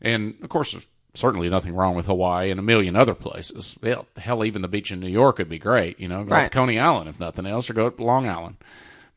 [0.00, 3.76] And of course, there's certainly nothing wrong with Hawaii and a million other places.
[3.82, 5.98] Hell, hell, even the beach in New York would be great.
[5.98, 6.44] You know, go Right.
[6.44, 8.56] to Coney Island if nothing else, or go to Long Island.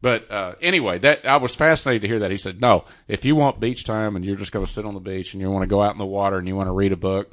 [0.01, 2.31] But uh, anyway, that I was fascinated to hear that.
[2.31, 4.93] He said, "No, if you want beach time and you're just going to sit on
[4.93, 6.71] the beach and you want to go out in the water and you want to
[6.73, 7.29] read a book,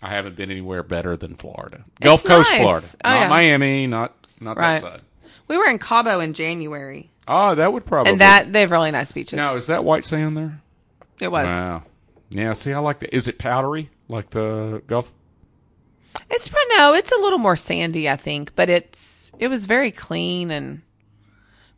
[0.00, 2.60] I haven't been anywhere better than Florida, Gulf Coast, nice.
[2.62, 3.28] Florida, Oh, not yeah.
[3.28, 4.80] Miami, not not Right.
[4.80, 5.00] that side.
[5.48, 8.90] We were in Cabo in January, Oh, that would probably and that they have really
[8.90, 9.36] nice beaches.
[9.36, 10.60] now is that white sand there?
[11.20, 11.46] it was.
[11.46, 11.82] Wow.
[12.30, 12.52] Yeah.
[12.52, 13.14] See, I like that.
[13.14, 15.12] Is it powdery like the Gulf?
[16.30, 19.90] It's pro- no, it's a little more sandy, I think, but it's it was very
[19.90, 20.82] clean and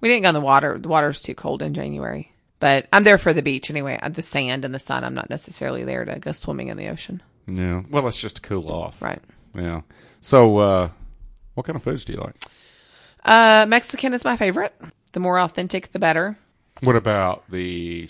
[0.00, 0.78] we didn't go in the water.
[0.78, 2.32] The water's too cold in January.
[2.58, 5.04] But I'm there for the beach anyway, uh, the sand and the sun.
[5.04, 7.22] I'm not necessarily there to go swimming in the ocean.
[7.56, 7.82] Yeah.
[7.90, 9.00] Well, it's just to cool off.
[9.00, 9.20] Right.
[9.54, 9.82] Yeah.
[10.20, 10.88] So, uh,
[11.54, 12.36] what kind of foods do you like?
[13.24, 14.74] Uh, Mexican is my favorite.
[15.12, 16.36] The more authentic, the better.
[16.80, 18.08] What about the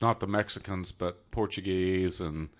[0.00, 2.50] not the Mexicans, but Portuguese and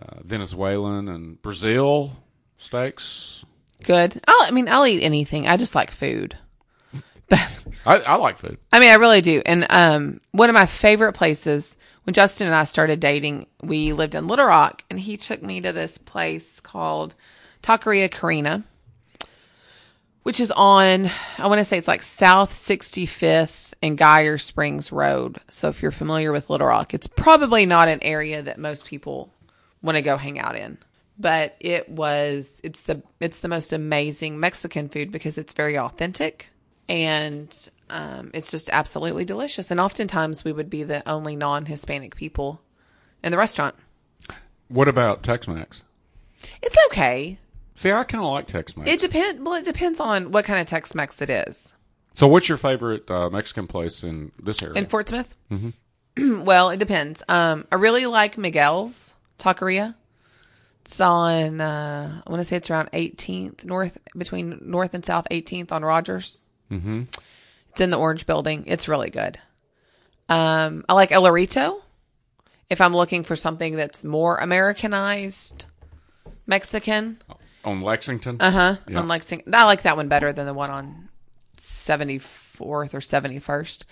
[0.00, 2.16] uh, Venezuelan and Brazil
[2.58, 3.44] steaks?
[3.84, 4.20] Good.
[4.26, 5.46] I'll, I mean, I'll eat anything.
[5.46, 6.36] I just like food.
[7.28, 8.58] But I, I like food.
[8.72, 9.42] I mean, I really do.
[9.44, 14.14] And um, one of my favorite places when Justin and I started dating, we lived
[14.14, 17.14] in Little Rock, and he took me to this place called
[17.62, 18.64] Taqueria Carina,
[20.22, 25.38] which is on I want to say it's like South 65th and Geyer Springs Road.
[25.48, 29.32] So if you're familiar with Little Rock, it's probably not an area that most people
[29.82, 30.78] want to go hang out in.
[31.18, 36.48] But it was it's the it's the most amazing Mexican food because it's very authentic
[36.88, 39.70] and um, it's just absolutely delicious.
[39.70, 42.60] And oftentimes we would be the only non-Hispanic people
[43.22, 43.74] in the restaurant.
[44.68, 45.82] What about Tex-Mex?
[46.62, 47.38] It's okay.
[47.74, 48.90] See, I kind of like Tex-Mex.
[48.90, 49.40] It depends.
[49.40, 51.74] Well, it depends on what kind of Tex-Mex it is.
[52.14, 54.74] so, what's your favorite uh, Mexican place in this area?
[54.76, 55.34] In Fort Smith?
[55.50, 56.44] Mm-hmm.
[56.44, 57.22] well, it depends.
[57.28, 59.94] Um, I really like Miguel's Taqueria.
[60.82, 65.26] It's on, uh, I want to say it's around 18th, north, between North and South
[65.30, 66.44] 18th on Rogers.
[66.70, 67.02] Mm-hmm.
[67.72, 68.64] It's in the Orange Building.
[68.66, 69.38] It's really good.
[70.28, 71.80] Um, I like El Arito.
[72.70, 75.66] If I'm looking for something that's more Americanized
[76.46, 77.18] Mexican,
[77.64, 78.38] on Lexington.
[78.40, 78.76] uh huh.
[78.88, 78.98] Yeah.
[79.00, 81.08] On Lexington, I like that one better than the one on
[81.58, 82.20] 74th
[82.60, 83.84] or 71st.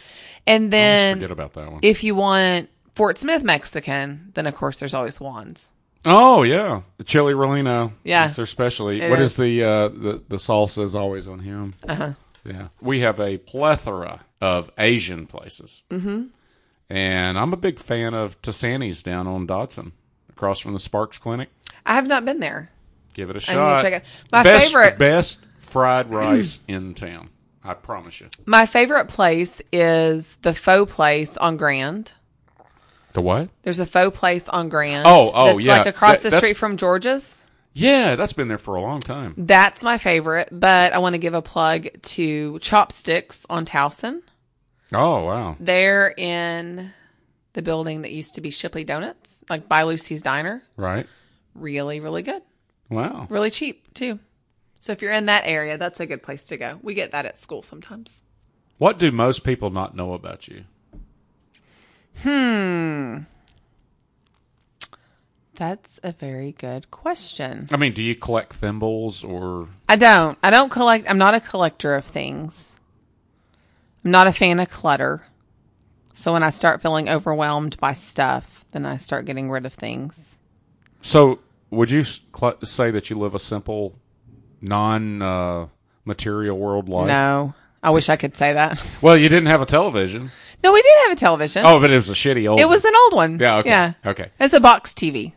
[0.47, 1.81] And then Forget about that one.
[1.83, 5.69] if you want Fort Smith Mexican, then of course there's always Juan's.
[6.07, 7.93] oh yeah, the chili relleno.
[8.05, 8.27] Yeah.
[8.27, 9.01] That's their specialty.
[9.01, 9.33] It What is.
[9.33, 11.75] is the uh, the the salsa is always on him.
[11.87, 12.13] Uh huh.
[12.45, 12.69] Yeah.
[12.81, 15.83] We have a plethora of Asian places.
[15.91, 16.25] Mm-hmm.
[16.89, 19.93] And I'm a big fan of Tassani's down on Dodson,
[20.29, 21.49] across from the Sparks Clinic.
[21.87, 22.71] I have not been there.
[23.15, 23.83] Give it a I need to shot.
[23.83, 24.05] check it.
[24.33, 27.31] My best, favorite- best fried rice in town.
[27.63, 28.29] I promise you.
[28.47, 32.15] My favorite place is the pho place on Grand.
[33.13, 33.51] The what?
[33.63, 35.07] There's a pho place on Grand.
[35.07, 35.79] Oh, oh, yeah.
[35.79, 37.40] like across That- the street from George's.
[37.73, 39.35] Yeah, that's been there for a long time.
[39.37, 44.23] That's my favorite, but I want to give a plug to Chopsticks on Towson.
[44.93, 45.57] Oh wow.
[45.61, 46.93] They're in
[47.53, 50.63] the building that used to be Shipley Donuts, like by Lucy's Diner.
[50.77, 51.07] Right.
[51.55, 52.43] Really, really good.
[52.89, 53.27] Wow.
[53.31, 54.19] Really cheap, too.
[54.81, 56.79] So if you're in that area, that's a good place to go.
[56.83, 58.23] We get that at school sometimes.
[58.79, 60.65] What do most people not know about you?
[62.23, 63.19] Hmm.
[65.61, 67.69] That's a very good question.
[67.71, 70.39] I mean, do you collect thimbles or I don't.
[70.43, 71.05] I don't collect.
[71.07, 72.79] I'm not a collector of things.
[74.03, 75.21] I'm not a fan of clutter.
[76.15, 80.37] So when I start feeling overwhelmed by stuff, then I start getting rid of things.
[81.03, 81.41] so?
[81.71, 83.95] Would you cl- say that you live a simple,
[84.63, 87.07] non-material uh, world life?
[87.07, 88.83] No, I wish I could say that.
[89.03, 90.33] Well, you didn't have a television.
[90.65, 91.65] No, we did have a television.
[91.65, 92.59] Oh, but it was a shitty old.
[92.59, 93.39] it was an old one.
[93.39, 93.93] Yeah, okay, Yeah.
[94.05, 94.31] okay.
[94.41, 95.33] It's a box TV.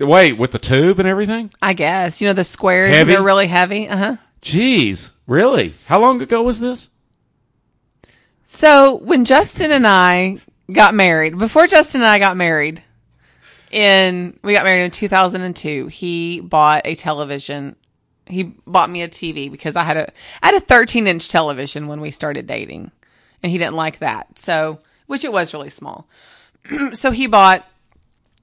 [0.00, 1.52] Wait, with the tube and everything?
[1.60, 2.90] I guess you know the squares.
[2.90, 3.12] Heavy?
[3.12, 3.88] They're really heavy.
[3.88, 4.16] Uh huh.
[4.40, 5.74] Jeez, really?
[5.86, 6.88] How long ago was this?
[8.46, 10.38] So when Justin and I
[10.72, 12.82] got married, before Justin and I got married,
[13.70, 17.76] in we got married in 2002, he bought a television.
[18.26, 20.12] He bought me a TV because I had a
[20.42, 22.90] I had a 13 inch television when we started dating,
[23.42, 24.38] and he didn't like that.
[24.38, 26.08] So which it was really small.
[26.94, 27.69] so he bought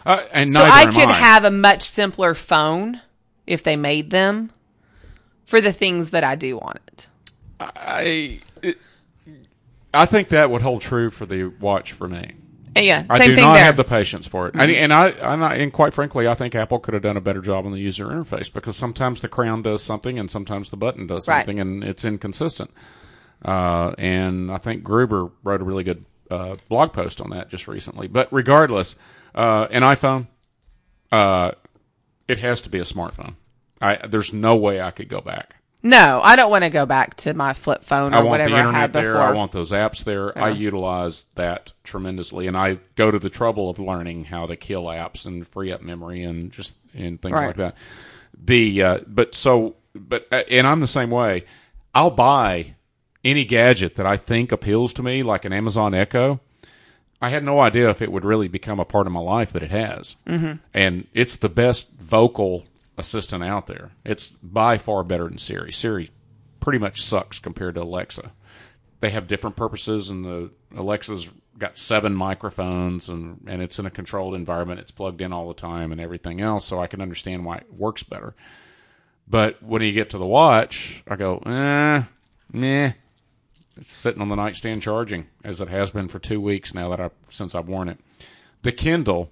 [0.07, 1.13] Uh, and So I could I.
[1.13, 3.03] have a much simpler phone
[3.47, 4.51] if they made them
[5.45, 7.09] for the things that I do on it.
[7.61, 8.79] I it,
[9.93, 12.37] I think that would hold true for the watch for me.
[12.77, 13.61] Yeah, I same do thing not there.
[13.61, 13.67] Mm-hmm.
[13.67, 16.55] have the patience for it, and, and I, I'm not, and quite frankly, I think
[16.55, 19.63] Apple could have done a better job on the user interface because sometimes the crown
[19.63, 21.39] does something and sometimes the button does Right.
[21.39, 22.71] something, and it's inconsistent.
[23.45, 27.69] Uh, and I think Gruber wrote a really good uh, blog post on that just
[27.69, 28.09] recently.
[28.09, 28.97] But regardless,
[29.35, 30.29] uh, an iPhone,
[31.13, 31.53] uh,
[32.27, 33.35] it has to be a smartphone.
[33.81, 35.57] I, there's no way I could go back.
[35.85, 38.51] No, I don't want to go back to my flip phone or I want whatever
[38.51, 39.13] the I internet had there.
[39.13, 39.21] before.
[39.29, 40.37] I want those apps there.
[40.37, 44.85] I utilize that tremendously, and I go to the trouble of learning how to kill
[44.85, 47.49] apps and free up memory and just and things Right.
[47.49, 47.77] like that.
[48.43, 51.45] The uh, but so but uh, and I'm the same way.
[51.95, 52.75] I'll buy
[53.23, 56.41] any gadget that I think appeals to me, like an Amazon Echo.
[57.23, 59.63] I had no idea if it would really become a part of my life, but
[59.63, 60.55] it has, mm-hmm.
[60.75, 62.65] and it's the best vocal
[62.97, 63.93] assistant out there.
[64.05, 65.73] It's by far better than Siri.
[65.73, 66.11] Siri
[66.61, 68.33] pretty much sucks compared to Alexa.
[69.01, 73.91] They have different purposes, and the Alexa's got seven microphones, and and it's in a
[73.91, 74.81] controlled environment.
[74.81, 76.65] It's plugged in all the time, and everything else.
[76.65, 78.35] So I can understand why it works better.
[79.29, 82.03] But when you get to the watch, I go, eh,
[82.53, 82.93] meh.
[83.77, 87.01] It's sitting on the nightstand charging, as it has been for two weeks now that
[87.01, 87.99] I since I've worn it.
[88.63, 89.31] The Kindle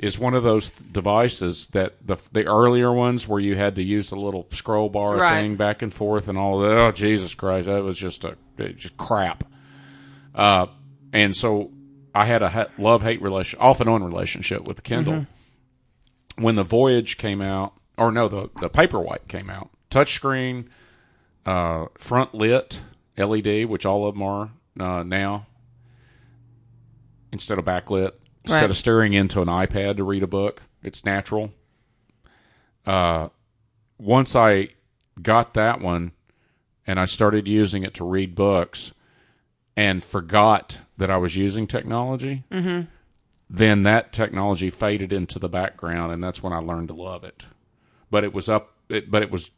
[0.00, 4.10] is one of those devices that the the earlier ones where you had to use
[4.10, 5.40] a little scroll bar Right.
[5.42, 6.72] thing back and forth and all that.
[6.72, 8.36] Oh Jesus Christ, that was just a
[8.76, 9.44] just crap.
[10.34, 10.66] Uh,
[11.12, 11.70] and so
[12.14, 15.26] I had a love hate relation, off and on relationship with the Kindle.
[16.36, 20.68] When the Voyage came out, or no, the the Paperwhite came out, touchscreen,
[21.44, 22.80] uh, front lit
[23.18, 25.46] LED, which all of them are uh, now,
[27.32, 28.12] instead of backlit,
[28.44, 28.70] instead Right.
[28.70, 30.62] of staring into an iPad to read a book.
[30.82, 31.52] It's natural.
[32.86, 33.28] Uh,
[33.98, 34.70] once I
[35.20, 36.12] got that one,
[36.86, 38.92] and I started using it to read books,
[39.76, 42.44] and forgot that I was using technology,
[43.48, 47.46] then that technology faded into the background, and that's when I learned to love it.
[48.10, 48.74] But it was up.
[48.88, 49.50] It, but it was.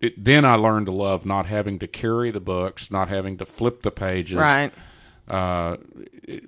[0.00, 3.44] It, then I learned to love not having to carry the books, not having to
[3.46, 4.36] flip the pages.
[4.36, 4.72] Right.
[5.30, 5.76] Uh,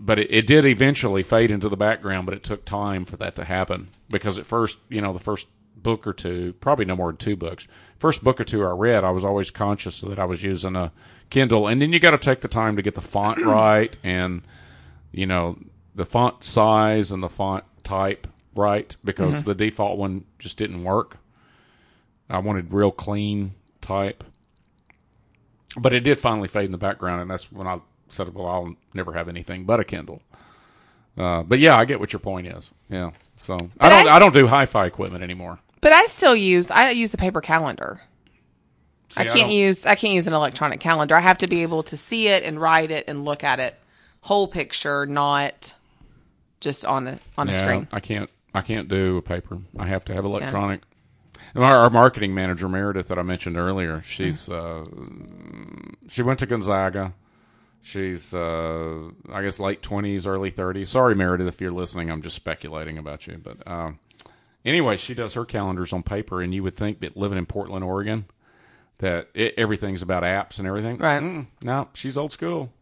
[0.00, 3.36] but it, it did eventually fade into the background, but it took time for that
[3.36, 3.88] to happen.
[4.10, 5.46] Because at first, you know, the first
[5.76, 7.68] book or two, probably no more than two books,
[8.00, 10.90] first book or two I read, I was always conscious that I was using a
[11.30, 14.42] Kindle, and then you got to take the time to get the font right and
[15.12, 15.58] you know
[15.94, 21.18] the font size and the font type right because the default one just didn't work.
[22.28, 24.24] I wanted real clean type,
[25.78, 27.80] but it did finally fade in the background, and that's when I
[28.12, 30.22] said, "Well, I'll never have anything but a Kindle."
[31.16, 32.70] Uh, but yeah, I get what your point is.
[32.88, 35.58] Yeah, so I don't I- I don't do hi-fi equipment anymore.
[35.80, 38.00] But I still use I use a paper calendar.
[38.02, 41.14] I See, I can't don't- use I can't use an electronic calendar.
[41.16, 43.74] I have to be able to see it and write it and look at it
[44.22, 45.74] whole picture, not
[46.60, 47.88] just on a on a screen.
[47.92, 48.30] I can't.
[48.54, 49.58] I can't do a paper.
[49.78, 50.82] I have to have electronic.
[51.54, 54.84] And our, our marketing manager Meredith that I mentioned earlier, she's uh,
[56.08, 57.12] she went to Gonzaga.
[57.82, 60.88] She's uh, I guess late twenties, early thirties.
[60.90, 62.10] Sorry, Meredith, if you're listening.
[62.10, 63.98] I'm just speculating about you, but um,
[64.64, 67.84] anyway, she does her calendars on paper, and you would think that living in Portland,
[67.84, 68.26] Oregon,
[68.98, 70.98] that it, everything's about apps and everything.
[70.98, 71.20] Right.
[71.20, 72.72] Mm, no, she's old school.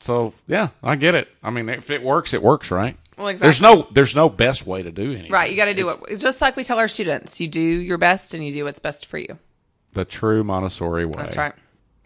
[0.00, 1.28] So yeah, I get it.
[1.42, 2.96] I mean, if it works, it works, right?
[3.16, 3.46] Well, exactly.
[3.46, 5.32] There's no there's no best way to do anything.
[5.32, 5.98] Right, you got to do it.
[6.08, 8.80] It's just like we tell our students: you do your best and you do what's
[8.80, 9.38] best for you.
[9.92, 11.14] The true Montessori way.
[11.16, 11.54] That's right.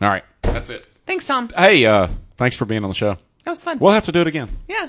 [0.01, 0.85] All right, that's it.
[1.07, 1.49] Thanks, Tom.
[1.57, 3.15] Hey, uh, Thanks for being on the show.
[3.45, 3.79] That was fun.
[3.79, 4.49] We'll have to do it again.
[4.69, 4.89] Yeah.